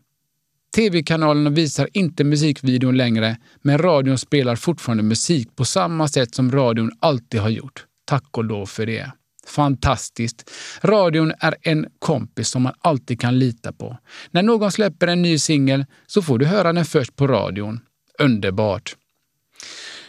Tv-kanalerna 0.75 1.51
visar 1.51 1.89
inte 1.93 2.25
musikvideon 2.25 2.97
längre, 2.97 3.37
men 3.63 3.79
radion 3.79 4.19
spelar 4.19 4.57
fortfarande 4.57 5.03
musik 5.03 5.57
på 5.57 5.65
samma 5.65 6.09
sätt 6.09 6.35
som 6.35 6.53
radion 6.53 6.91
alltid 7.01 7.41
har 7.41 7.49
gjort. 7.49 7.85
Tack 8.05 8.39
och 8.39 8.45
lov 8.45 8.67
för 8.67 8.87
det. 8.87 9.13
Fantastiskt! 9.47 10.51
Radion 10.83 11.33
är 11.41 11.55
en 11.63 11.87
kompis 11.99 12.49
som 12.49 12.63
man 12.63 12.73
alltid 12.81 13.21
kan 13.21 13.39
lita 13.39 13.73
på. 13.73 13.99
När 14.31 14.43
någon 14.43 14.73
släpper 14.73 15.07
en 15.07 15.23
ny 15.23 15.39
singel 15.39 15.85
så 16.07 16.23
får 16.23 16.39
du 16.39 16.47
höra 16.47 16.73
den 16.73 16.85
först 16.85 17.17
på 17.17 17.27
radion. 17.27 17.81
Underbart! 18.19 18.97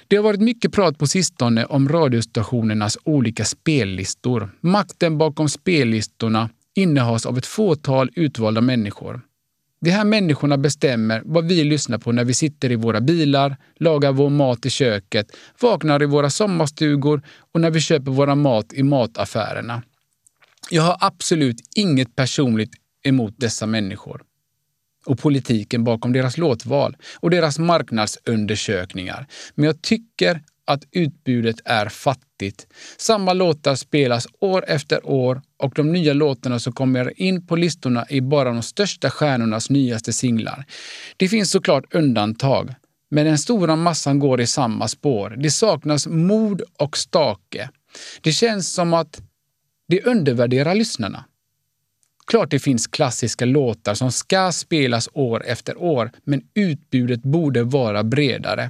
Det 0.07 0.15
har 0.15 0.23
varit 0.23 0.41
mycket 0.41 0.73
prat 0.73 0.97
på 0.97 1.07
sistone 1.07 1.65
om 1.65 1.89
radiostationernas 1.89 2.97
olika 3.03 3.45
spellistor. 3.45 4.49
Makten 4.61 5.17
bakom 5.17 5.49
spellistorna 5.49 6.49
innehas 6.75 7.25
av 7.25 7.37
ett 7.37 7.45
fåtal 7.45 8.09
utvalda 8.15 8.61
människor. 8.61 9.21
De 9.85 9.91
här 9.91 10.05
människorna 10.05 10.57
bestämmer 10.57 11.21
vad 11.25 11.45
vi 11.45 11.63
lyssnar 11.63 11.97
på 11.97 12.11
när 12.11 12.23
vi 12.25 12.33
sitter 12.33 12.71
i 12.71 12.75
våra 12.75 13.01
bilar, 13.01 13.57
lagar 13.75 14.11
vår 14.11 14.29
mat 14.29 14.65
i 14.65 14.69
köket, 14.69 15.27
vaknar 15.61 16.03
i 16.03 16.05
våra 16.05 16.29
sommarstugor 16.29 17.21
och 17.53 17.61
när 17.61 17.71
vi 17.71 17.81
köper 17.81 18.11
våra 18.11 18.35
mat 18.35 18.73
i 18.73 18.83
mataffärerna. 18.83 19.83
Jag 20.69 20.83
har 20.83 20.97
absolut 20.99 21.57
inget 21.75 22.15
personligt 22.15 22.71
emot 23.03 23.33
dessa 23.37 23.65
människor 23.65 24.21
och 25.05 25.19
politiken 25.19 25.83
bakom 25.83 26.13
deras 26.13 26.37
låtval 26.37 26.97
och 27.19 27.29
deras 27.29 27.59
marknadsundersökningar. 27.59 29.27
Men 29.55 29.65
jag 29.65 29.81
tycker 29.81 30.41
att 30.65 30.83
utbudet 30.91 31.55
är 31.65 31.89
fattigt. 31.89 32.67
Samma 32.97 33.33
låtar 33.33 33.75
spelas 33.75 34.27
år 34.39 34.65
efter 34.67 35.05
år 35.09 35.41
och 35.57 35.73
de 35.75 35.91
nya 35.91 36.13
låtarna 36.13 36.59
som 36.59 36.73
kommer 36.73 37.21
in 37.21 37.47
på 37.47 37.55
listorna 37.55 38.05
är 38.09 38.21
bara 38.21 38.51
de 38.51 38.63
största 38.63 39.09
stjärnornas 39.09 39.69
nyaste 39.69 40.13
singlar. 40.13 40.65
Det 41.17 41.27
finns 41.27 41.51
såklart 41.51 41.93
undantag, 41.93 42.75
men 43.09 43.25
den 43.25 43.37
stora 43.37 43.75
massan 43.75 44.19
går 44.19 44.41
i 44.41 44.47
samma 44.47 44.87
spår. 44.87 45.35
Det 45.37 45.51
saknas 45.51 46.07
mod 46.07 46.61
och 46.79 46.97
stake. 46.97 47.69
Det 48.21 48.31
känns 48.31 48.73
som 48.73 48.93
att 48.93 49.21
det 49.87 50.01
undervärderar 50.01 50.75
lyssnarna. 50.75 51.25
Klart 52.27 52.51
det 52.51 52.59
finns 52.59 52.87
klassiska 52.87 53.45
låtar 53.45 53.93
som 53.93 54.11
ska 54.11 54.51
spelas 54.51 55.09
år 55.13 55.43
efter 55.45 55.77
år, 55.77 56.11
men 56.23 56.41
utbudet 56.53 57.23
borde 57.23 57.63
vara 57.63 58.03
bredare. 58.03 58.69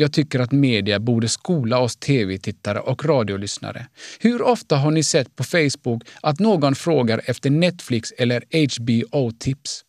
Jag 0.00 0.12
tycker 0.12 0.40
att 0.40 0.52
media 0.52 1.00
borde 1.00 1.28
skola 1.28 1.78
oss 1.78 1.96
tv-tittare 1.96 2.80
och 2.80 3.04
radiolyssnare. 3.04 3.86
Hur 4.20 4.42
ofta 4.42 4.76
har 4.76 4.90
ni 4.90 5.02
sett 5.02 5.36
på 5.36 5.44
Facebook 5.44 6.02
att 6.22 6.38
någon 6.38 6.74
frågar 6.74 7.20
efter 7.24 7.50
Netflix 7.50 8.12
eller 8.18 8.42
HBO-tips? 8.50 9.84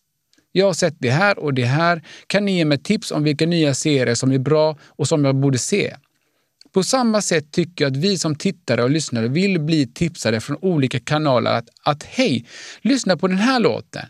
Jag 0.52 0.66
har 0.66 0.72
sett 0.72 0.94
det 0.98 1.10
här 1.10 1.38
och 1.38 1.54
det 1.54 1.64
här. 1.64 2.02
Kan 2.26 2.44
ni 2.44 2.56
ge 2.56 2.64
mig 2.64 2.78
tips 2.78 3.10
om 3.10 3.22
vilka 3.22 3.46
nya 3.46 3.74
serier 3.74 4.14
som 4.14 4.32
är 4.32 4.38
bra 4.38 4.78
och 4.88 5.08
som 5.08 5.24
jag 5.24 5.36
borde 5.36 5.58
se? 5.58 5.96
På 6.72 6.82
samma 6.82 7.22
sätt 7.22 7.52
tycker 7.52 7.84
jag 7.84 7.90
att 7.90 7.96
vi 7.96 8.18
som 8.18 8.34
tittare 8.36 8.82
och 8.82 8.90
lyssnare 8.90 9.28
vill 9.28 9.60
bli 9.60 9.86
tipsade 9.86 10.40
från 10.40 10.56
olika 10.60 11.00
kanaler 11.00 11.50
att, 11.50 11.68
att 11.82 12.02
hej, 12.02 12.46
lyssna 12.80 13.16
på 13.16 13.28
den 13.28 13.38
här 13.38 13.60
låten. 13.60 14.06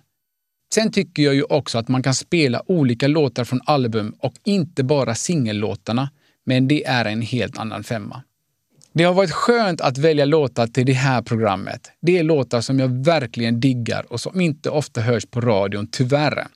Sen 0.75 0.93
tycker 0.93 1.23
jag 1.23 1.35
ju 1.35 1.43
också 1.43 1.79
att 1.79 1.89
man 1.89 2.03
kan 2.03 2.15
spela 2.15 2.63
olika 2.67 3.09
låtar 3.09 3.45
från 3.45 3.61
album 3.65 4.15
och 4.19 4.35
inte 4.45 4.85
bara 4.85 5.15
singellåtarna. 5.15 6.11
Men 6.45 6.69
det 6.69 6.85
är 6.85 7.05
en 7.05 7.23
helt 7.23 7.59
annan 7.59 7.85
femma. 7.85 8.23
Det 8.93 9.05
har 9.05 9.15
varit 9.15 9.31
skönt 9.31 9.81
att 9.81 9.99
välja 9.99 10.25
låtar 10.25 10.67
till 10.67 10.87
det 10.87 10.93
här 10.93 11.23
programmet. 11.23 11.91
Det 12.01 12.19
är 12.19 12.23
låtar 12.23 12.61
som 12.61 12.79
jag 12.79 13.05
verkligen 13.05 13.61
diggar 13.61 14.13
och 14.13 14.21
som 14.21 14.41
inte 14.41 14.71
ofta 14.71 15.01
hörs 15.01 15.27
på 15.27 15.41
radion, 15.41 15.89
tyvärr. 15.93 16.47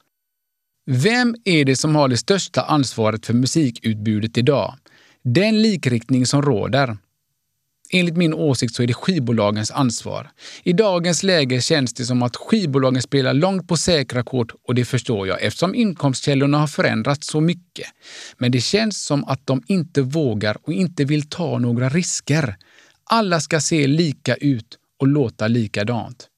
Vem 0.86 1.34
är 1.44 1.64
det 1.64 1.76
som 1.76 1.96
har 1.96 2.08
det 2.08 2.16
största 2.16 2.62
ansvaret 2.62 3.26
för 3.26 3.34
musikutbudet 3.34 4.38
idag? 4.38 4.74
Den 5.22 5.62
likriktning 5.62 6.26
som 6.26 6.42
råder. 6.42 6.96
Enligt 7.90 8.16
min 8.16 8.34
åsikt 8.34 8.74
så 8.74 8.82
är 8.82 8.86
det 8.86 8.94
skivbolagens 8.94 9.70
ansvar. 9.70 10.30
I 10.62 10.72
dagens 10.72 11.22
läge 11.22 11.60
känns 11.60 11.94
det 11.94 12.04
som 12.04 12.22
att 12.22 12.36
skivbolagen 12.36 13.02
spelar 13.02 13.34
långt 13.34 13.68
på 13.68 13.76
säkra 13.76 14.22
kort 14.22 14.52
och 14.68 14.74
det 14.74 14.84
förstår 14.84 15.28
jag 15.28 15.42
eftersom 15.42 15.74
inkomstkällorna 15.74 16.58
har 16.58 16.66
förändrats 16.66 17.26
så 17.26 17.40
mycket. 17.40 17.86
Men 18.38 18.52
det 18.52 18.60
känns 18.60 19.04
som 19.04 19.24
att 19.24 19.46
de 19.46 19.62
inte 19.66 20.02
vågar 20.02 20.56
och 20.62 20.72
inte 20.72 21.04
vill 21.04 21.28
ta 21.28 21.58
några 21.58 21.88
risker. 21.88 22.56
Alla 23.04 23.40
ska 23.40 23.60
se 23.60 23.86
lika 23.86 24.34
ut 24.34 24.78
och 25.00 25.06
låta 25.06 25.48
likadant. 25.48 26.28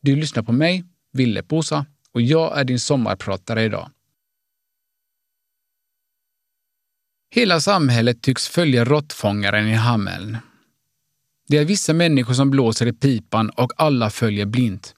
Du 0.00 0.16
lyssnar 0.16 0.42
på 0.42 0.52
mig, 0.52 0.84
Ville 1.12 1.42
Posa 1.42 1.86
och 2.12 2.22
jag 2.22 2.58
är 2.58 2.64
din 2.64 2.80
sommarpratare 2.80 3.64
idag. 3.64 3.90
Hela 7.30 7.60
samhället 7.60 8.22
tycks 8.22 8.48
följa 8.48 8.84
råttfångaren 8.84 9.68
i 9.68 9.74
Hameln. 9.74 10.36
Det 11.48 11.58
är 11.58 11.64
vissa 11.64 11.92
människor 11.92 12.34
som 12.34 12.50
blåser 12.50 12.86
i 12.86 12.92
pipan 12.92 13.50
och 13.50 13.72
alla 13.76 14.10
följer 14.10 14.46
blint. 14.46 14.94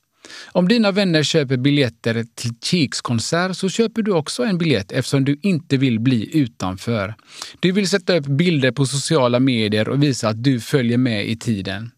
Om 0.53 0.69
dina 0.69 0.91
vänner 0.91 1.23
köper 1.23 1.57
biljetter 1.57 2.25
till 2.35 2.51
Cheeks 2.63 3.01
konsert 3.01 3.57
så 3.57 3.69
köper 3.69 4.03
du 4.03 4.13
också 4.13 4.45
en 4.45 4.59
biljett 4.59 4.93
eftersom 4.93 5.25
du 5.25 5.39
inte 5.43 5.77
vill 5.77 6.01
bli 6.01 6.39
utanför. 6.39 7.15
Du 7.61 7.73
vill 7.73 7.89
sätta 7.89 8.17
upp 8.17 8.27
bilder 8.27 8.73
på 8.73 8.87
sociala 8.87 9.41
medier 9.41 9.89
och 9.89 10.03
visa 10.03 10.29
att 10.29 10.45
du 10.45 10.61
följer 10.61 10.99
med 10.99 11.29
i 11.29 11.37
tiden. 11.37 11.91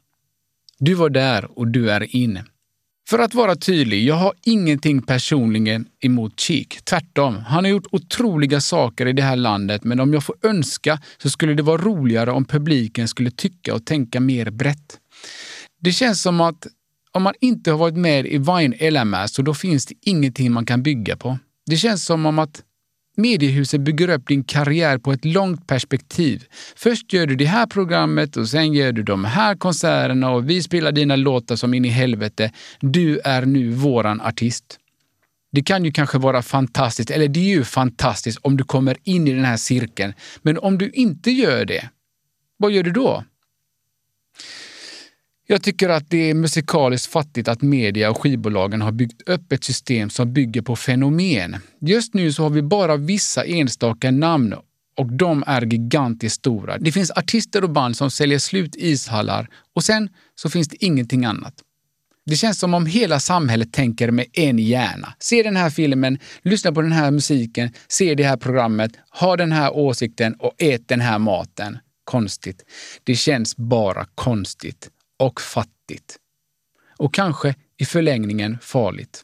Du 0.79 0.95
var 0.95 1.11
där 1.11 1.59
och 1.59 1.69
du 1.69 1.91
är 1.91 2.17
in. 2.17 2.39
För 3.11 3.19
att 3.19 3.35
vara 3.35 3.57
tydlig, 3.57 4.05
jag 4.05 4.15
har 4.15 4.35
ingenting 4.45 5.03
personligen 5.03 5.87
emot 6.01 6.41
Cheek. 6.41 6.79
Tvärtom, 6.85 7.37
han 7.37 7.65
har 7.65 7.71
gjort 7.71 7.87
otroliga 7.93 8.61
saker 8.61 9.07
i 9.07 9.13
det 9.13 9.23
här 9.23 9.37
landet, 9.37 9.85
men 9.85 10.01
om 10.01 10.13
jag 10.13 10.25
får 10.25 10.37
önska 10.43 11.01
så 11.19 11.31
skulle 11.31 11.55
det 11.55 11.63
vara 11.63 11.83
roligare 11.83 12.31
om 12.31 12.45
publiken 12.45 13.09
skulle 13.09 13.31
tycka 13.31 13.75
och 13.75 13.85
tänka 13.85 14.21
mer 14.21 14.51
brett. 14.51 14.99
Det 15.81 15.93
känns 15.93 16.23
som 16.23 16.41
att 16.41 16.67
om 17.13 17.23
man 17.23 17.35
inte 17.41 17.71
har 17.71 17.79
varit 17.79 17.97
med 17.97 18.27
i 18.27 18.39
Vine 18.39 18.91
LMS 18.91 19.35
så 19.35 19.43
då 19.43 19.55
finns 19.55 19.87
det 19.87 19.95
ingenting 20.01 20.53
man 20.53 20.67
kan 20.67 20.83
bygga 20.83 21.17
på. 21.17 21.39
Det 21.67 21.77
känns 21.77 22.05
som 22.05 22.27
om 22.27 22.39
att 22.39 22.63
Mediehuset 23.21 23.81
bygger 23.81 24.09
upp 24.09 24.29
din 24.29 24.45
karriär 24.45 24.99
på 24.99 25.13
ett 25.13 25.25
långt 25.25 25.67
perspektiv. 25.67 26.45
Först 26.77 27.13
gör 27.13 27.27
du 27.27 27.37
det 27.37 27.45
här 27.45 27.67
programmet 27.67 28.37
och 28.37 28.49
sen 28.49 28.73
gör 28.73 28.93
du 28.93 29.03
de 29.03 29.25
här 29.25 29.55
konserterna 29.57 30.31
och 30.31 30.51
vi 30.51 30.63
spelar 30.63 30.93
dina 30.93 31.17
låtar 31.17 31.57
som 31.57 31.75
in 31.75 31.85
i 31.85 31.89
helvete. 31.89 32.53
Du 32.81 33.21
är 33.25 33.47
nu 33.47 33.71
våran 33.71 34.21
artist. 34.21 34.79
Det 35.53 35.63
kan 35.63 35.85
ju 35.85 35.93
kanske 35.93 36.19
vara 36.19 36.43
fantastiskt, 36.43 37.11
eller 37.11 37.29
det 37.29 37.41
är 37.41 37.57
ju 37.57 37.65
fantastiskt 37.65 38.39
om 38.43 38.57
du 38.57 38.65
kommer 38.65 38.97
in 39.03 39.29
i 39.29 39.33
den 39.33 39.45
här 39.45 39.57
cirkeln. 39.57 40.13
Men 40.43 40.59
om 40.59 40.79
du 40.79 40.91
inte 40.91 41.31
gör 41.31 41.65
det, 41.65 41.89
vad 42.57 42.73
gör 42.73 42.83
du 42.83 42.91
då? 42.91 43.25
Jag 45.51 45.63
tycker 45.63 45.89
att 45.89 46.11
det 46.11 46.31
är 46.31 46.35
musikaliskt 46.35 47.13
fattigt 47.13 47.49
att 47.49 47.63
media 47.63 48.11
och 48.11 48.23
skivbolagen 48.23 48.83
har 48.83 48.93
byggt 48.93 49.29
upp 49.29 49.53
ett 49.53 49.65
system 49.65 50.11
som 50.11 50.33
bygger 50.33 50.63
på 50.63 50.77
fenomen. 50.77 51.57
Just 51.81 52.15
nu 52.15 52.33
så 52.33 52.43
har 52.43 52.51
vi 52.51 52.63
bara 52.63 52.97
vissa 52.97 53.45
enstaka 53.45 54.11
namn 54.11 54.55
och 54.97 55.13
de 55.13 55.45
är 55.47 55.63
gigantiskt 55.63 56.37
stora. 56.37 56.79
Det 56.79 56.93
finns 56.93 57.11
artister 57.11 57.65
och 57.65 57.71
band 57.71 57.97
som 57.97 58.11
säljer 58.11 58.39
slut 58.39 58.77
ishallar 58.77 59.49
och 59.75 59.85
sen 59.85 60.09
så 60.35 60.51
finns 60.51 60.69
det 60.69 60.85
ingenting 60.85 61.25
annat. 61.25 61.55
Det 62.27 62.37
känns 62.37 62.59
som 62.59 62.75
om 62.75 62.87
hela 62.87 63.21
samhället 63.21 63.73
tänker 63.73 64.11
med 64.11 64.27
en 64.33 64.59
hjärna. 64.59 65.15
Se 65.19 65.43
den 65.43 65.57
här 65.57 65.71
filmen, 65.71 66.19
lyssna 66.43 66.73
på 66.73 66.83
den 66.83 66.93
här 66.93 67.11
musiken, 67.11 67.73
se 67.89 68.15
det 68.15 68.25
här 68.25 68.37
programmet, 68.37 68.93
ha 69.11 69.37
den 69.37 69.53
här 69.53 69.77
åsikten 69.77 70.35
och 70.35 70.53
ät 70.59 70.89
den 70.89 71.01
här 71.01 71.19
maten. 71.19 71.79
Konstigt. 72.05 72.65
Det 73.05 73.15
känns 73.15 73.57
bara 73.57 74.07
konstigt 74.15 74.91
och 75.21 75.41
fattigt. 75.41 76.17
Och 76.97 77.15
kanske 77.15 77.55
i 77.77 77.85
förlängningen 77.85 78.59
farligt. 78.63 79.23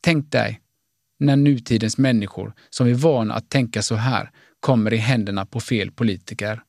Tänk 0.00 0.32
dig 0.32 0.60
när 1.18 1.36
nutidens 1.36 1.98
människor 1.98 2.54
som 2.70 2.86
är 2.86 2.94
vana 2.94 3.34
att 3.34 3.50
tänka 3.50 3.82
så 3.82 3.94
här 3.94 4.30
kommer 4.60 4.92
i 4.92 4.96
händerna 4.96 5.46
på 5.46 5.60
fel 5.60 5.90
politiker. 5.90 6.62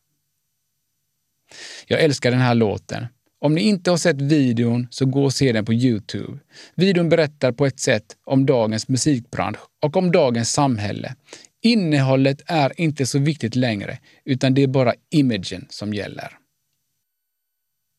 Jag 1.87 2.01
älskar 2.01 2.31
den 2.31 2.39
här 2.39 2.55
låten. 2.55 3.05
Om 3.39 3.55
ni 3.55 3.61
inte 3.61 3.89
har 3.89 3.97
sett 3.97 4.21
videon 4.21 4.87
så 4.91 5.05
gå 5.05 5.23
och 5.23 5.33
se 5.33 5.51
den 5.51 5.65
på 5.65 5.73
Youtube. 5.73 6.39
Videon 6.75 7.09
berättar 7.09 7.51
på 7.51 7.65
ett 7.65 7.79
sätt 7.79 8.05
om 8.23 8.45
dagens 8.45 8.87
musikbransch 8.87 9.59
och 9.81 9.97
om 9.97 10.11
dagens 10.11 10.51
samhälle. 10.51 11.15
Innehållet 11.61 12.41
är 12.45 12.81
inte 12.81 13.05
så 13.05 13.19
viktigt 13.19 13.55
längre, 13.55 13.99
utan 14.25 14.53
det 14.53 14.63
är 14.63 14.67
bara 14.67 14.93
imagen 15.09 15.65
som 15.69 15.93
gäller. 15.93 16.37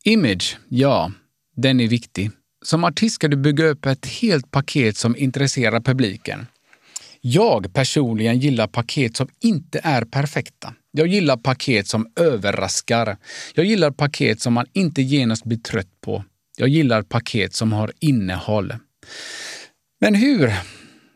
Image, 0.08 0.56
ja, 0.68 1.12
den 1.56 1.80
är 1.80 1.88
viktig. 1.88 2.30
Som 2.64 2.84
artist 2.84 3.14
ska 3.14 3.28
du 3.28 3.36
bygga 3.36 3.64
upp 3.64 3.86
ett 3.86 4.06
helt 4.06 4.50
paket 4.50 4.96
som 4.96 5.16
intresserar 5.16 5.80
publiken. 5.80 6.46
Jag 7.20 7.72
personligen 7.74 8.38
gillar 8.38 8.66
paket 8.66 9.16
som 9.16 9.28
inte 9.40 9.80
är 9.84 10.04
perfekta. 10.04 10.74
Jag 10.92 11.06
gillar 11.06 11.36
paket 11.36 11.86
som 11.86 12.12
överraskar. 12.16 13.16
Jag 13.54 13.66
gillar 13.66 13.90
paket 13.90 14.40
som 14.40 14.52
man 14.52 14.66
inte 14.72 15.02
genast 15.02 15.44
blir 15.44 15.58
trött 15.58 16.00
på. 16.00 16.24
Jag 16.58 16.68
gillar 16.68 17.02
paket 17.02 17.54
som 17.54 17.72
har 17.72 17.92
innehåll. 18.00 18.74
Men 20.00 20.14
hur? 20.14 20.52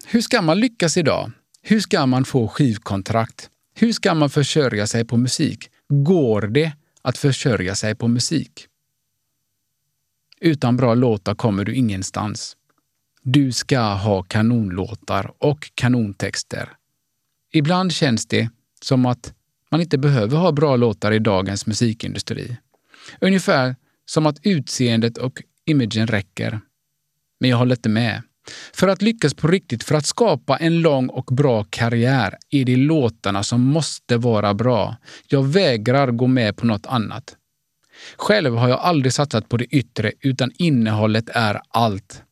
Hur 0.07 0.21
ska 0.21 0.43
man 0.43 0.61
lyckas 0.61 0.97
idag? 0.97 1.33
Hur 1.63 1.81
ska 1.81 2.07
man 2.07 2.25
få 2.25 2.49
skivkontrakt? 2.49 3.49
Hur 3.75 3.93
ska 3.93 4.15
man 4.15 4.31
försörja 4.31 4.87
sig 4.87 5.05
på 5.05 5.17
musik? 5.17 5.69
Går 5.89 6.43
det 6.43 6.73
att 7.03 7.19
försörja 7.19 7.75
sig 7.75 7.95
på 7.95 8.09
musik? 8.09 8.69
Utan 10.45 10.77
bra 10.77 10.95
låtar 10.95 11.35
kommer 11.35 11.65
du 11.65 11.75
ingenstans. 11.75 12.57
Du 13.23 13.53
ska 13.53 13.81
ha 13.81 14.23
kanonlåtar 14.23 15.33
och 15.39 15.71
kanontexter. 15.75 16.69
Ibland 17.53 17.93
känns 17.93 18.27
det 18.27 18.49
som 18.83 19.07
att 19.07 19.35
man 19.71 19.81
inte 19.81 19.99
behöver 19.99 20.37
ha 20.39 20.53
bra 20.53 20.77
låtar 20.77 21.13
i 21.13 21.19
dagens 21.19 21.67
musikindustri. 21.67 22.57
Ungefär 23.21 23.77
som 24.07 24.27
att 24.27 24.39
utseendet 24.43 25.19
och 25.19 25.43
imagen 25.65 26.07
räcker. 26.07 26.61
Men 27.41 27.51
jag 27.51 27.57
håller 27.57 27.77
inte 27.77 27.89
med. 27.89 28.23
För 28.75 28.89
att 28.89 29.03
lyckas 29.03 29.35
på 29.35 29.49
riktigt, 29.49 29.83
för 29.83 29.95
att 29.95 30.07
skapa 30.07 30.57
en 30.57 30.81
lång 30.81 31.09
och 31.09 31.25
bra 31.25 31.65
karriär, 31.71 32.39
är 32.51 32.65
det 32.65 32.77
låtarna 32.77 33.43
som 33.43 33.61
måste 33.61 34.17
vara 34.17 34.55
bra. 34.55 34.97
Jag 35.29 35.43
vägrar 35.43 36.11
gå 36.11 36.27
med 36.27 36.57
på 36.57 36.67
något 36.67 36.87
annat. 36.87 37.37
Själv 38.17 38.57
har 38.57 38.69
jag 38.69 38.81
aldrig 38.81 39.13
satsat 39.13 39.49
på 39.49 39.57
det 39.57 39.65
yttre, 39.65 40.13
utan 40.21 40.51
innehållet 40.59 41.29
är 41.29 41.61
allt. 41.69 42.23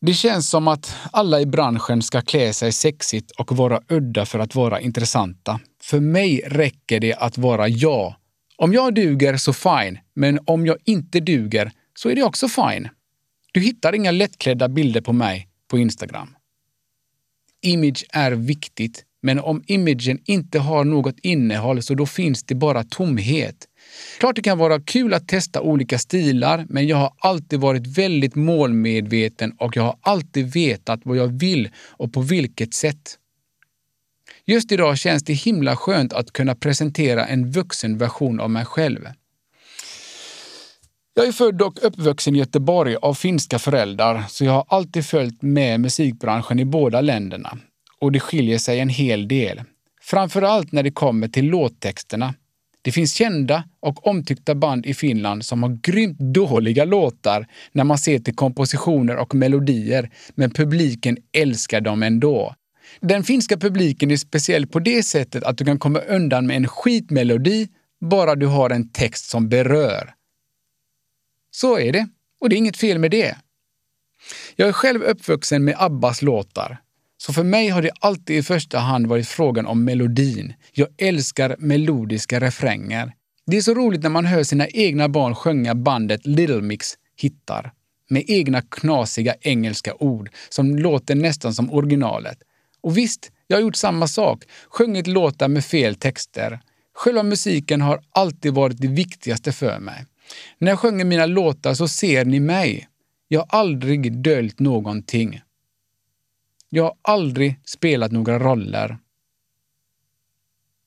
Det 0.00 0.14
känns 0.14 0.50
som 0.50 0.68
att 0.68 0.96
alla 1.12 1.40
i 1.40 1.46
branschen 1.46 2.02
ska 2.02 2.20
klä 2.20 2.52
sig 2.52 2.72
sexigt 2.72 3.30
och 3.30 3.56
vara 3.56 3.80
udda 3.88 4.26
för 4.26 4.38
att 4.38 4.54
vara 4.54 4.80
intressanta. 4.80 5.60
För 5.82 6.00
mig 6.00 6.42
räcker 6.46 7.00
det 7.00 7.14
att 7.14 7.38
vara 7.38 7.68
jag. 7.68 8.14
Om 8.56 8.72
jag 8.72 8.94
duger 8.94 9.36
så 9.36 9.52
fine, 9.52 9.98
men 10.14 10.38
om 10.44 10.66
jag 10.66 10.76
inte 10.84 11.20
duger 11.20 11.72
så 11.94 12.08
är 12.08 12.14
det 12.14 12.22
också 12.22 12.48
fine. 12.48 12.88
Du 13.52 13.60
hittar 13.60 13.94
inga 13.94 14.10
lättklädda 14.10 14.68
bilder 14.68 15.00
på 15.00 15.12
mig 15.12 15.48
på 15.68 15.78
Instagram. 15.78 16.34
Image 17.62 18.04
är 18.10 18.32
viktigt, 18.32 19.04
men 19.22 19.40
om 19.40 19.62
imagen 19.66 20.18
inte 20.24 20.58
har 20.58 20.84
något 20.84 21.18
innehåll 21.22 21.82
så 21.82 21.94
då 21.94 22.06
finns 22.06 22.44
det 22.44 22.54
bara 22.54 22.84
tomhet. 22.84 23.68
Klart 24.18 24.36
det 24.36 24.42
kan 24.42 24.58
vara 24.58 24.80
kul 24.80 25.14
att 25.14 25.28
testa 25.28 25.60
olika 25.60 25.98
stilar, 25.98 26.66
men 26.68 26.86
jag 26.86 26.96
har 26.96 27.12
alltid 27.18 27.60
varit 27.60 27.86
väldigt 27.86 28.34
målmedveten 28.34 29.52
och 29.58 29.76
jag 29.76 29.82
har 29.82 29.96
alltid 30.00 30.52
vetat 30.52 31.00
vad 31.04 31.16
jag 31.16 31.38
vill 31.40 31.68
och 31.90 32.12
på 32.12 32.20
vilket 32.20 32.74
sätt. 32.74 33.18
Just 34.44 34.72
idag 34.72 34.98
känns 34.98 35.22
det 35.22 35.32
himla 35.32 35.76
skönt 35.76 36.12
att 36.12 36.32
kunna 36.32 36.54
presentera 36.54 37.26
en 37.26 37.50
vuxen 37.50 37.98
version 37.98 38.40
av 38.40 38.50
mig 38.50 38.64
själv. 38.64 39.08
Jag 41.14 41.26
är 41.26 41.32
född 41.32 41.62
och 41.62 41.78
uppvuxen 41.82 42.36
i 42.36 42.38
Göteborg 42.38 42.96
av 42.96 43.14
finska 43.14 43.58
föräldrar, 43.58 44.24
så 44.28 44.44
jag 44.44 44.52
har 44.52 44.64
alltid 44.68 45.06
följt 45.06 45.42
med 45.42 45.80
musikbranschen 45.80 46.58
i 46.58 46.64
båda 46.64 47.00
länderna. 47.00 47.58
Och 47.98 48.12
det 48.12 48.20
skiljer 48.20 48.58
sig 48.58 48.80
en 48.80 48.88
hel 48.88 49.28
del. 49.28 49.62
Framförallt 50.00 50.72
när 50.72 50.82
det 50.82 50.90
kommer 50.90 51.28
till 51.28 51.46
låttexterna. 51.46 52.34
Det 52.82 52.92
finns 52.92 53.14
kända 53.14 53.64
och 53.80 54.06
omtyckta 54.06 54.54
band 54.54 54.86
i 54.86 54.94
Finland 54.94 55.44
som 55.44 55.62
har 55.62 55.78
grymt 55.82 56.18
dåliga 56.18 56.84
låtar 56.84 57.46
när 57.72 57.84
man 57.84 57.98
ser 57.98 58.18
till 58.18 58.34
kompositioner 58.34 59.16
och 59.16 59.34
melodier, 59.34 60.10
men 60.34 60.50
publiken 60.50 61.16
älskar 61.32 61.80
dem 61.80 62.02
ändå. 62.02 62.54
Den 63.00 63.24
finska 63.24 63.56
publiken 63.56 64.10
är 64.10 64.16
speciell 64.16 64.66
på 64.66 64.78
det 64.78 65.02
sättet 65.02 65.42
att 65.42 65.58
du 65.58 65.64
kan 65.64 65.78
komma 65.78 65.98
undan 65.98 66.46
med 66.46 66.56
en 66.56 66.68
skitmelodi 66.68 67.68
bara 68.00 68.34
du 68.34 68.46
har 68.46 68.70
en 68.70 68.88
text 68.88 69.30
som 69.30 69.48
berör. 69.48 70.14
Så 71.50 71.78
är 71.78 71.92
det, 71.92 72.08
och 72.40 72.48
det 72.48 72.56
är 72.56 72.58
inget 72.58 72.76
fel 72.76 72.98
med 72.98 73.10
det. 73.10 73.36
Jag 74.56 74.68
är 74.68 74.72
själv 74.72 75.02
uppvuxen 75.02 75.64
med 75.64 75.74
Abbas 75.78 76.22
låtar. 76.22 76.81
Så 77.26 77.32
för 77.32 77.44
mig 77.44 77.68
har 77.68 77.82
det 77.82 77.90
alltid 78.00 78.36
i 78.36 78.42
första 78.42 78.78
hand 78.78 79.06
varit 79.06 79.28
frågan 79.28 79.66
om 79.66 79.84
melodin. 79.84 80.54
Jag 80.72 80.88
älskar 80.98 81.56
melodiska 81.58 82.40
refränger. 82.40 83.12
Det 83.46 83.56
är 83.56 83.60
så 83.60 83.74
roligt 83.74 84.02
när 84.02 84.10
man 84.10 84.24
hör 84.24 84.42
sina 84.42 84.68
egna 84.68 85.08
barn 85.08 85.34
sjunga 85.34 85.74
bandet 85.74 86.26
Little 86.26 86.60
Mix 86.60 86.94
hittar 87.16 87.72
med 88.10 88.24
egna 88.26 88.62
knasiga 88.62 89.34
engelska 89.40 89.94
ord 89.94 90.30
som 90.48 90.76
låter 90.76 91.14
nästan 91.14 91.54
som 91.54 91.72
originalet. 91.72 92.38
Och 92.80 92.98
visst, 92.98 93.30
jag 93.46 93.56
har 93.56 93.62
gjort 93.62 93.76
samma 93.76 94.08
sak, 94.08 94.44
sjungit 94.68 95.06
låtar 95.06 95.48
med 95.48 95.64
fel 95.64 95.94
texter. 95.94 96.60
Själva 96.94 97.22
musiken 97.22 97.80
har 97.80 98.00
alltid 98.10 98.54
varit 98.54 98.80
det 98.80 98.88
viktigaste 98.88 99.52
för 99.52 99.78
mig. 99.78 100.06
När 100.58 100.70
jag 100.70 100.78
sjunger 100.78 101.04
mina 101.04 101.26
låtar 101.26 101.74
så 101.74 101.88
ser 101.88 102.24
ni 102.24 102.40
mig. 102.40 102.88
Jag 103.28 103.40
har 103.40 103.58
aldrig 103.60 104.22
döljt 104.22 104.60
någonting. 104.60 105.40
Jag 106.74 106.82
har 106.82 106.96
aldrig 107.02 107.60
spelat 107.64 108.12
några 108.12 108.38
roller. 108.38 108.98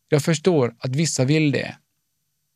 Jag 0.10 0.24
förstår 0.24 0.76
att 0.80 0.95
vissa 0.95 1.26
vill 1.26 1.52
det. 1.52 1.78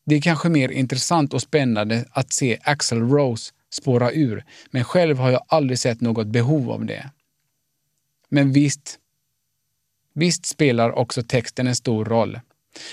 Det 0.06 0.15
är 0.15 0.22
kanske 0.22 0.50
mer 0.50 0.70
intressant 0.70 1.34
och 1.34 1.42
spännande 1.42 2.06
att 2.12 2.34
se 2.34 2.60
Axel 2.63 3.00
Rose 3.00 3.54
spåra 3.70 4.12
ur, 4.12 4.46
men 4.72 4.84
själv 4.84 5.18
har 5.18 5.32
jag 5.32 5.46
aldrig 5.48 5.80
sett 5.80 6.02
något 6.02 6.28
behov 6.28 6.72
av 6.72 6.86
det. 6.86 7.12
Men 8.30 8.54
visst, 8.54 9.00
visst 10.13 10.46
spelar 10.46 10.92
också 10.92 11.24
texten 11.24 11.68
en 11.68 11.76
stor 11.76 12.06
roll. 12.06 12.39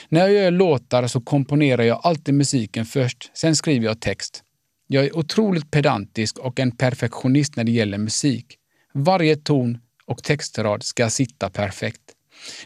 När 0.08 0.20
jag 0.20 0.32
gör 0.32 0.50
låtar 0.50 1.06
så 1.06 1.20
komponerar 1.20 1.82
jag 1.82 2.00
alltid 2.02 2.34
musiken 2.34 2.86
först, 2.86 3.30
sen 3.34 3.56
skriver 3.56 3.86
jag 3.86 4.00
text. 4.00 4.42
Jag 4.86 5.04
är 5.04 5.16
otroligt 5.16 5.70
pedantisk 5.70 6.38
och 6.38 6.60
en 6.60 6.76
perfektionist 6.76 7.56
när 7.56 7.64
det 7.64 7.72
gäller 7.72 7.98
musik. 7.98 8.58
Varje 8.92 9.36
ton 9.36 9.78
och 10.06 10.22
textrad 10.22 10.82
ska 10.82 11.10
sitta 11.10 11.50
perfekt. 11.50 12.02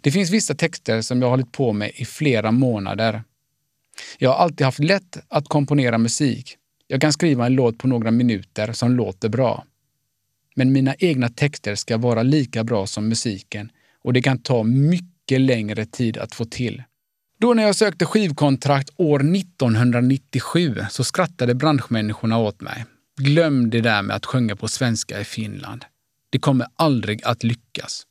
Det 0.01 0.11
finns 0.11 0.31
vissa 0.31 0.55
texter 0.55 1.03
som 1.03 1.21
jag 1.21 1.27
har 1.27 1.31
hållit 1.31 1.53
på 1.53 1.73
med 1.73 1.93
i 1.95 2.05
flera 2.05 2.51
månader. 2.51 3.23
Jag 4.19 4.31
har 4.31 4.37
alltid 4.37 4.65
haft 4.65 4.79
lätt 4.79 5.19
att 5.29 5.49
komponera 5.49 5.99
musik. 5.99 6.57
Jag 6.87 7.01
kan 7.01 7.13
skriva 7.13 7.47
en 7.47 7.55
låt 7.55 7.79
på 7.79 7.89
några 7.89 8.11
minuter 8.11 8.73
som 8.73 8.93
låter 8.93 9.29
bra. 9.29 9.65
Men 10.55 10.73
mina 10.73 10.95
egna 10.99 11.29
texter 11.29 11.75
ska 11.75 11.97
vara 11.97 12.23
lika 12.23 12.65
bra 12.65 12.87
som 12.87 13.09
musiken 13.09 13.71
och 14.03 14.13
det 14.13 14.23
kan 14.23 14.39
ta 14.39 14.63
mycket 14.63 15.41
längre 15.41 15.87
tid 15.87 16.19
att 16.19 16.35
få 16.35 16.45
till. 16.45 16.83
Då 17.41 17.55
när 17.55 17.63
jag 17.63 17.77
sökte 17.77 18.07
skivkontrakt 18.07 18.91
år 18.97 19.37
1997 19.37 20.77
så 20.91 21.05
skrattade 21.05 21.55
branschmänniskorna 21.55 22.39
åt 22.39 22.61
mig. 22.61 22.85
Glöm 23.17 23.71
det 23.71 23.81
där 23.81 24.03
med 24.03 24.17
att 24.17 24.27
sjunga 24.27 24.57
på 24.57 24.69
svenska 24.69 25.21
i 25.21 25.25
Finland. 25.25 25.85
Det 26.31 26.39
kommer 26.39 26.67
aldrig 26.77 27.25
att 27.25 27.43
lyckas. 27.43 28.07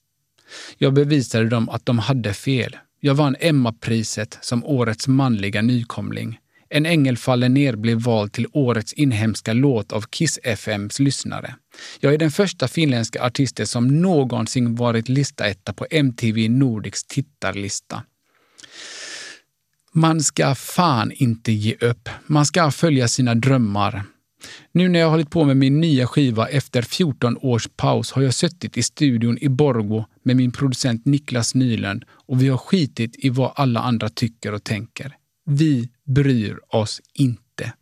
Jag 0.77 0.93
bevisade 0.93 1.49
dem 1.49 1.69
att 1.69 1.85
de 1.85 1.99
hade 1.99 2.33
fel. 2.33 2.77
Jag 2.99 3.15
vann 3.15 3.35
Emma-priset 3.39 4.37
som 4.41 4.65
årets 4.65 5.07
manliga 5.07 5.61
nykomling. 5.61 6.39
En 6.69 6.85
ängel 6.85 7.17
faller 7.17 7.49
ner 7.49 7.75
blev 7.75 7.97
vald 7.97 8.31
till 8.33 8.47
årets 8.53 8.93
inhemska 8.93 9.53
låt 9.53 9.91
av 9.91 10.01
Kiss 10.01 10.39
FMs 10.43 10.99
lyssnare. 10.99 11.55
Jag 11.99 12.13
är 12.13 12.17
den 12.17 12.31
första 12.31 12.67
finländska 12.67 13.23
artisten 13.23 13.67
som 13.67 14.01
någonsin 14.01 14.75
varit 14.75 15.09
listaetta 15.09 15.73
på 15.73 15.87
MTV 15.91 16.49
Nordics 16.49 17.03
tittarlista. 17.03 18.03
Man 19.91 20.21
ska 20.21 20.55
fan 20.55 21.11
inte 21.11 21.51
ge 21.51 21.75
upp. 21.81 22.09
Man 22.25 22.45
ska 22.45 22.71
följa 22.71 23.07
sina 23.07 23.35
drömmar. 23.35 24.03
Nu 24.71 24.89
när 24.89 24.99
jag 24.99 25.07
har 25.07 25.11
hållit 25.11 25.29
på 25.29 25.45
med 25.45 25.57
min 25.57 25.81
nya 25.81 26.07
skiva 26.07 26.47
efter 26.47 26.81
14 26.81 27.37
års 27.41 27.67
paus 27.75 28.11
har 28.11 28.21
jag 28.21 28.33
suttit 28.33 28.77
i 28.77 28.83
studion 28.83 29.37
i 29.41 29.49
Borgo 29.49 30.05
med 30.23 30.35
min 30.35 30.51
producent 30.51 31.05
Niklas 31.05 31.55
Nylund 31.55 32.05
och 32.11 32.41
vi 32.41 32.47
har 32.47 32.57
skitit 32.57 33.15
i 33.25 33.29
vad 33.29 33.51
alla 33.55 33.79
andra 33.79 34.09
tycker 34.09 34.53
och 34.53 34.63
tänker. 34.63 35.15
Vi 35.45 35.89
bryr 36.05 36.59
oss 36.67 37.01
inte. 37.13 37.73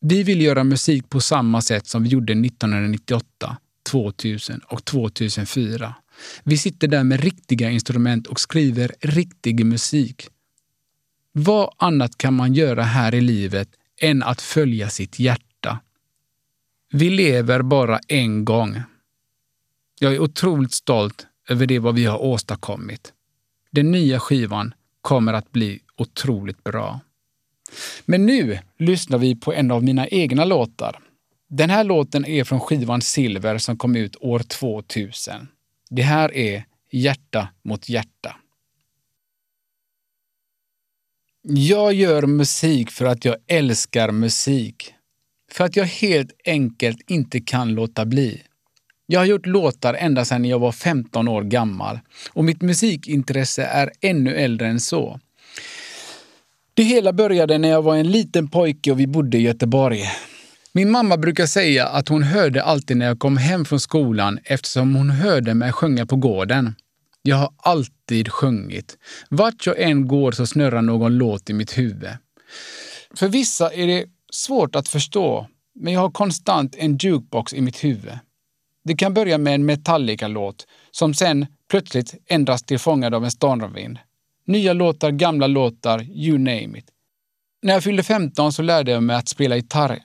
Vi 0.00 0.22
vill 0.22 0.40
göra 0.40 0.64
musik 0.64 1.08
på 1.10 1.20
samma 1.20 1.62
sätt 1.62 1.86
som 1.86 2.02
vi 2.02 2.08
gjorde 2.08 2.32
1998, 2.32 3.56
2000 3.90 4.60
och 4.68 4.84
2004. 4.84 5.94
Vi 6.44 6.58
sitter 6.58 6.88
där 6.88 7.04
med 7.04 7.20
riktiga 7.20 7.70
instrument 7.70 8.26
och 8.26 8.40
skriver 8.40 8.92
riktig 9.00 9.66
musik. 9.66 10.28
Vad 11.32 11.74
annat 11.76 12.18
kan 12.18 12.34
man 12.34 12.54
göra 12.54 12.82
här 12.82 13.14
i 13.14 13.20
livet 13.20 13.68
än 14.00 14.22
att 14.22 14.42
följa 14.42 14.90
sitt 14.90 15.18
hjärta? 15.18 15.53
Vi 16.96 17.10
lever 17.10 17.62
bara 17.62 18.00
en 18.08 18.44
gång. 18.44 18.82
Jag 20.00 20.14
är 20.14 20.18
otroligt 20.18 20.72
stolt 20.72 21.26
över 21.48 21.66
det 21.66 21.78
vad 21.78 21.94
vi 21.94 22.04
har 22.04 22.22
åstadkommit. 22.22 23.12
Den 23.70 23.90
nya 23.90 24.20
skivan 24.20 24.74
kommer 25.00 25.32
att 25.32 25.52
bli 25.52 25.80
otroligt 25.96 26.64
bra. 26.64 27.00
Men 28.04 28.26
nu 28.26 28.58
lyssnar 28.78 29.18
vi 29.18 29.36
på 29.36 29.52
en 29.52 29.70
av 29.70 29.84
mina 29.84 30.08
egna 30.08 30.44
låtar. 30.44 30.98
Den 31.48 31.70
här 31.70 31.84
låten 31.84 32.24
är 32.24 32.44
från 32.44 32.60
skivan 32.60 33.00
Silver 33.00 33.58
som 33.58 33.76
kom 33.76 33.96
ut 33.96 34.16
år 34.20 34.38
2000. 34.38 35.48
Det 35.90 36.02
här 36.02 36.34
är 36.34 36.64
Hjärta 36.90 37.48
mot 37.62 37.88
hjärta. 37.88 38.36
Jag 41.42 41.94
gör 41.94 42.22
musik 42.22 42.90
för 42.90 43.04
att 43.04 43.24
jag 43.24 43.36
älskar 43.46 44.10
musik. 44.10 44.93
För 45.54 45.64
att 45.64 45.76
jag 45.76 45.84
helt 45.84 46.30
enkelt 46.44 46.98
inte 47.06 47.40
kan 47.40 47.74
låta 47.74 48.04
bli. 48.04 48.42
Jag 49.06 49.20
har 49.20 49.24
gjort 49.24 49.46
låtar 49.46 49.94
ända 49.94 50.24
sedan 50.24 50.44
jag 50.44 50.58
var 50.58 50.72
15 50.72 51.28
år 51.28 51.42
gammal 51.42 51.98
och 52.32 52.44
mitt 52.44 52.62
musikintresse 52.62 53.64
är 53.64 53.90
ännu 54.00 54.34
äldre 54.34 54.66
än 54.66 54.80
så. 54.80 55.20
Det 56.74 56.82
hela 56.82 57.12
började 57.12 57.58
när 57.58 57.68
jag 57.68 57.82
var 57.82 57.96
en 57.96 58.10
liten 58.10 58.48
pojke 58.48 58.90
och 58.90 59.00
vi 59.00 59.06
bodde 59.06 59.38
i 59.38 59.40
Göteborg. 59.40 60.02
Min 60.72 60.90
mamma 60.90 61.16
brukar 61.16 61.46
säga 61.46 61.86
att 61.88 62.08
hon 62.08 62.22
hörde 62.22 62.62
alltid 62.62 62.96
när 62.96 63.06
jag 63.06 63.18
kom 63.18 63.36
hem 63.36 63.64
från 63.64 63.80
skolan 63.80 64.38
eftersom 64.44 64.94
hon 64.94 65.10
hörde 65.10 65.54
mig 65.54 65.72
sjunga 65.72 66.06
på 66.06 66.16
gården. 66.16 66.74
Jag 67.22 67.36
har 67.36 67.50
alltid 67.56 68.28
sjungit. 68.28 68.98
Vart 69.28 69.66
jag 69.66 69.80
än 69.80 70.08
går 70.08 70.32
så 70.32 70.46
snurrar 70.46 70.82
någon 70.82 71.18
låt 71.18 71.50
i 71.50 71.52
mitt 71.52 71.78
huvud. 71.78 72.10
För 73.14 73.28
vissa 73.28 73.72
är 73.72 73.86
det 73.86 74.04
svårt 74.34 74.76
att 74.76 74.88
förstå, 74.88 75.46
men 75.74 75.92
jag 75.92 76.00
har 76.00 76.10
konstant 76.10 76.76
en 76.78 76.96
jukebox 76.96 77.54
i 77.54 77.60
mitt 77.60 77.84
huvud. 77.84 78.18
Det 78.84 78.94
kan 78.94 79.14
börja 79.14 79.38
med 79.38 79.54
en 79.54 79.66
Metallica-låt 79.66 80.66
som 80.90 81.14
sen 81.14 81.46
plötsligt 81.70 82.14
ändras 82.26 82.62
till 82.62 82.78
Fångad 82.78 83.14
av 83.14 83.24
en 83.24 83.30
stormvind. 83.30 83.98
Nya 84.46 84.72
låtar, 84.72 85.10
gamla 85.10 85.46
låtar, 85.46 86.02
you 86.02 86.38
name 86.38 86.78
it. 86.78 86.86
När 87.62 87.74
jag 87.74 87.84
fyllde 87.84 88.02
15 88.02 88.52
så 88.52 88.62
lärde 88.62 88.90
jag 88.90 89.02
mig 89.02 89.16
att 89.16 89.28
spela 89.28 89.56
gitarr. 89.56 90.02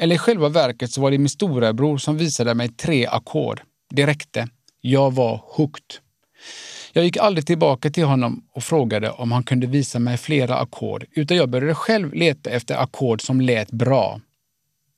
Eller 0.00 0.14
i 0.14 0.18
själva 0.18 0.48
verket 0.48 0.90
så 0.90 1.00
var 1.00 1.10
det 1.10 1.18
min 1.18 1.28
storebror 1.28 1.98
som 1.98 2.16
visade 2.16 2.54
mig 2.54 2.68
tre 2.68 3.06
ackord. 3.06 3.60
Det 3.90 4.06
räckte. 4.06 4.48
Jag 4.80 5.14
var 5.14 5.44
hooked. 5.46 5.94
Jag 6.96 7.04
gick 7.04 7.16
aldrig 7.16 7.46
tillbaka 7.46 7.90
till 7.90 8.04
honom 8.04 8.44
och 8.52 8.64
frågade 8.64 9.10
om 9.10 9.32
han 9.32 9.42
kunde 9.42 9.66
visa 9.66 9.98
mig 9.98 10.16
flera 10.16 10.58
ackord, 10.58 11.04
utan 11.10 11.36
jag 11.36 11.48
började 11.48 11.74
själv 11.74 12.14
leta 12.14 12.50
efter 12.50 12.76
ackord 12.76 13.22
som 13.22 13.40
lät 13.40 13.70
bra. 13.70 14.20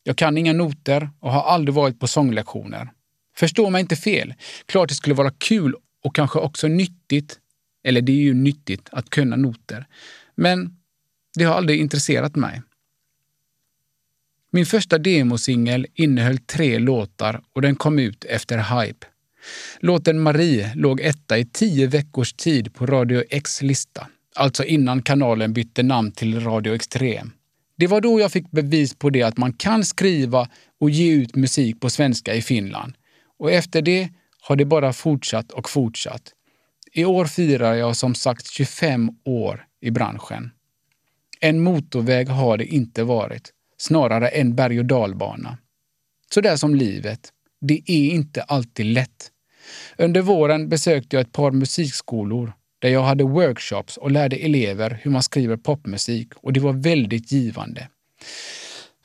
Jag 0.02 0.16
kan 0.16 0.38
inga 0.38 0.52
noter 0.52 1.11
och 1.20 1.32
har 1.32 1.42
aldrig 1.42 1.74
varit 1.74 2.00
på 2.00 2.06
sånglektioner. 2.06 2.92
Förstå 3.37 3.70
mig 3.70 3.80
inte 3.80 3.96
fel. 3.96 4.35
Klart 4.66 4.88
det 4.88 4.94
skulle 4.94 5.14
vara 5.14 5.30
kul 5.30 5.74
och 6.04 6.14
kanske 6.14 6.38
också 6.38 6.68
nyttigt, 6.68 7.38
eller 7.85 8.00
det 8.00 8.12
är 8.12 8.22
ju 8.22 8.35
nyttigt 8.35 8.88
att 8.92 9.11
kunna 9.11 9.37
noter. 9.37 9.87
Men 10.35 10.76
det 11.38 11.44
har 11.44 11.54
aldrig 11.54 11.80
intresserat 11.80 12.37
mig. 12.37 12.62
Min 14.52 14.66
första 14.66 14.98
demosingel 14.98 15.87
innehöll 15.94 16.38
tre 16.38 16.78
låtar 16.78 17.40
och 17.52 17.62
den 17.62 17.76
kom 17.76 17.98
ut 17.98 18.24
efter 18.24 18.59
Hype. 18.59 19.06
Låten 19.80 20.20
Marie 20.20 20.72
låg 20.74 21.00
etta 21.00 21.38
i 21.38 21.44
tio 21.44 21.87
veckors 21.87 22.32
tid 22.32 22.74
på 22.74 22.87
Radio 22.87 23.22
X 23.30 23.62
lista, 23.62 24.06
alltså 24.35 24.64
innan 24.64 25.02
kanalen 25.02 25.52
bytte 25.52 25.82
namn 25.82 26.12
till 26.12 26.40
Radio 26.40 26.74
Extrem. 26.74 27.32
Det 27.76 27.87
var 27.87 28.00
då 28.00 28.20
jag 28.20 28.32
fick 28.32 28.50
bevis 28.50 28.94
på 28.94 29.11
det 29.11 29.22
att 29.22 29.37
man 29.37 29.52
kan 29.52 29.85
skriva 29.85 30.48
och 30.80 30.90
ge 30.90 31.12
ut 31.12 31.37
musik 31.37 31.80
på 31.80 31.90
svenska 31.90 32.35
i 32.35 32.42
Finland. 32.42 32.94
Och 33.38 33.52
efter 33.52 33.82
det 33.82 34.09
har 34.40 34.56
det 34.56 34.64
bara 34.64 34.92
fortsatt 34.92 35.52
och 35.52 35.70
fortsatt. 35.70 36.32
I 36.92 37.04
år 37.04 37.24
firar 37.24 37.74
jag 37.74 37.96
som 37.96 38.14
sagt 38.14 38.50
25 38.50 39.11
år 39.24 39.66
i 39.80 39.90
branschen. 39.90 40.50
En 41.40 41.61
motorväg 41.61 42.28
har 42.28 42.56
det 42.59 42.64
inte 42.64 43.04
varit, 43.04 43.50
snarare 43.78 44.28
en 44.28 44.54
berg 44.54 44.78
och 44.78 44.85
dalbana. 44.85 45.59
Så 46.35 46.40
där 46.40 46.56
som 46.56 46.74
livet. 46.74 47.32
Det 47.61 47.82
är 47.87 48.11
inte 48.11 48.42
alltid 48.42 48.87
lätt. 48.87 49.30
Under 49.98 50.22
våren 50.22 50.68
besökte 50.68 51.16
jag 51.16 51.20
ett 51.20 51.33
par 51.33 51.50
musikskolor 51.50 52.52
där 52.79 52.88
jag 52.88 53.02
hade 53.02 53.24
workshops 53.24 53.96
och 53.96 54.11
lärde 54.11 54.37
elever 54.37 55.00
hur 55.02 55.11
man 55.11 55.22
skriver 55.22 55.57
popmusik 55.57 56.29
och 56.37 56.52
det 56.52 56.61
var 56.61 56.72
väldigt 56.72 57.33
givande. 57.33 57.88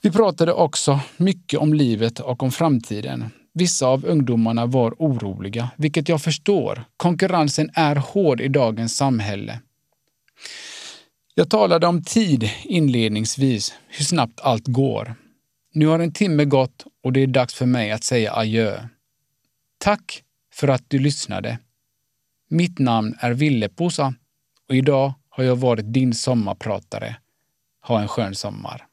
Vi 0.02 0.12
pratade 0.12 0.54
också 0.54 1.00
mycket 1.17 1.60
om 1.60 1.74
livet 1.74 2.19
och 2.19 2.43
om 2.43 2.52
framtiden. 2.52 3.26
Vissa 3.54 3.88
av 3.88 4.06
ungdomarna 4.06 4.65
var 4.65 4.95
oroliga, 5.00 5.69
vilket 5.78 6.10
jag 6.10 6.21
förstår. 6.21 6.84
Konkurrensen 6.97 7.69
är 7.74 7.95
hård 7.95 8.41
i 8.41 8.47
dagens 8.47 8.95
samhälle. 8.95 9.60
Jag 11.36 11.50
talade 11.50 11.88
om 11.88 12.04
tid 12.04 12.50
inledningsvis, 12.63 13.74
hur 13.88 14.06
snabbt 14.06 14.39
allt 14.39 14.67
går. 14.67 15.15
Nu 15.74 15.88
har 15.88 16.00
en 16.00 16.13
timme 16.13 16.45
gått 16.45 16.86
och 17.04 17.13
det 17.13 17.19
är 17.19 17.28
dags 17.28 17.54
för 17.54 17.65
mig 17.65 17.91
att 17.91 18.04
säga 18.04 18.34
adjö. 18.34 18.88
Tack 19.78 20.24
för 20.62 20.67
att 20.67 20.89
du 20.89 21.00
lyssnade. 21.00 21.60
Mitt 22.50 22.80
namn 22.80 23.15
är 23.19 23.34
Ville 23.34 23.69
Posa 23.69 24.13
och 24.69 24.76
idag 24.76 25.13
har 25.30 25.43
jag 25.43 25.56
varit 25.56 25.93
din 25.93 26.13
sommarpratare. 26.13 27.15
Ha 27.82 28.02
en 28.02 28.08
skön 28.08 28.36
sommar. 28.36 28.88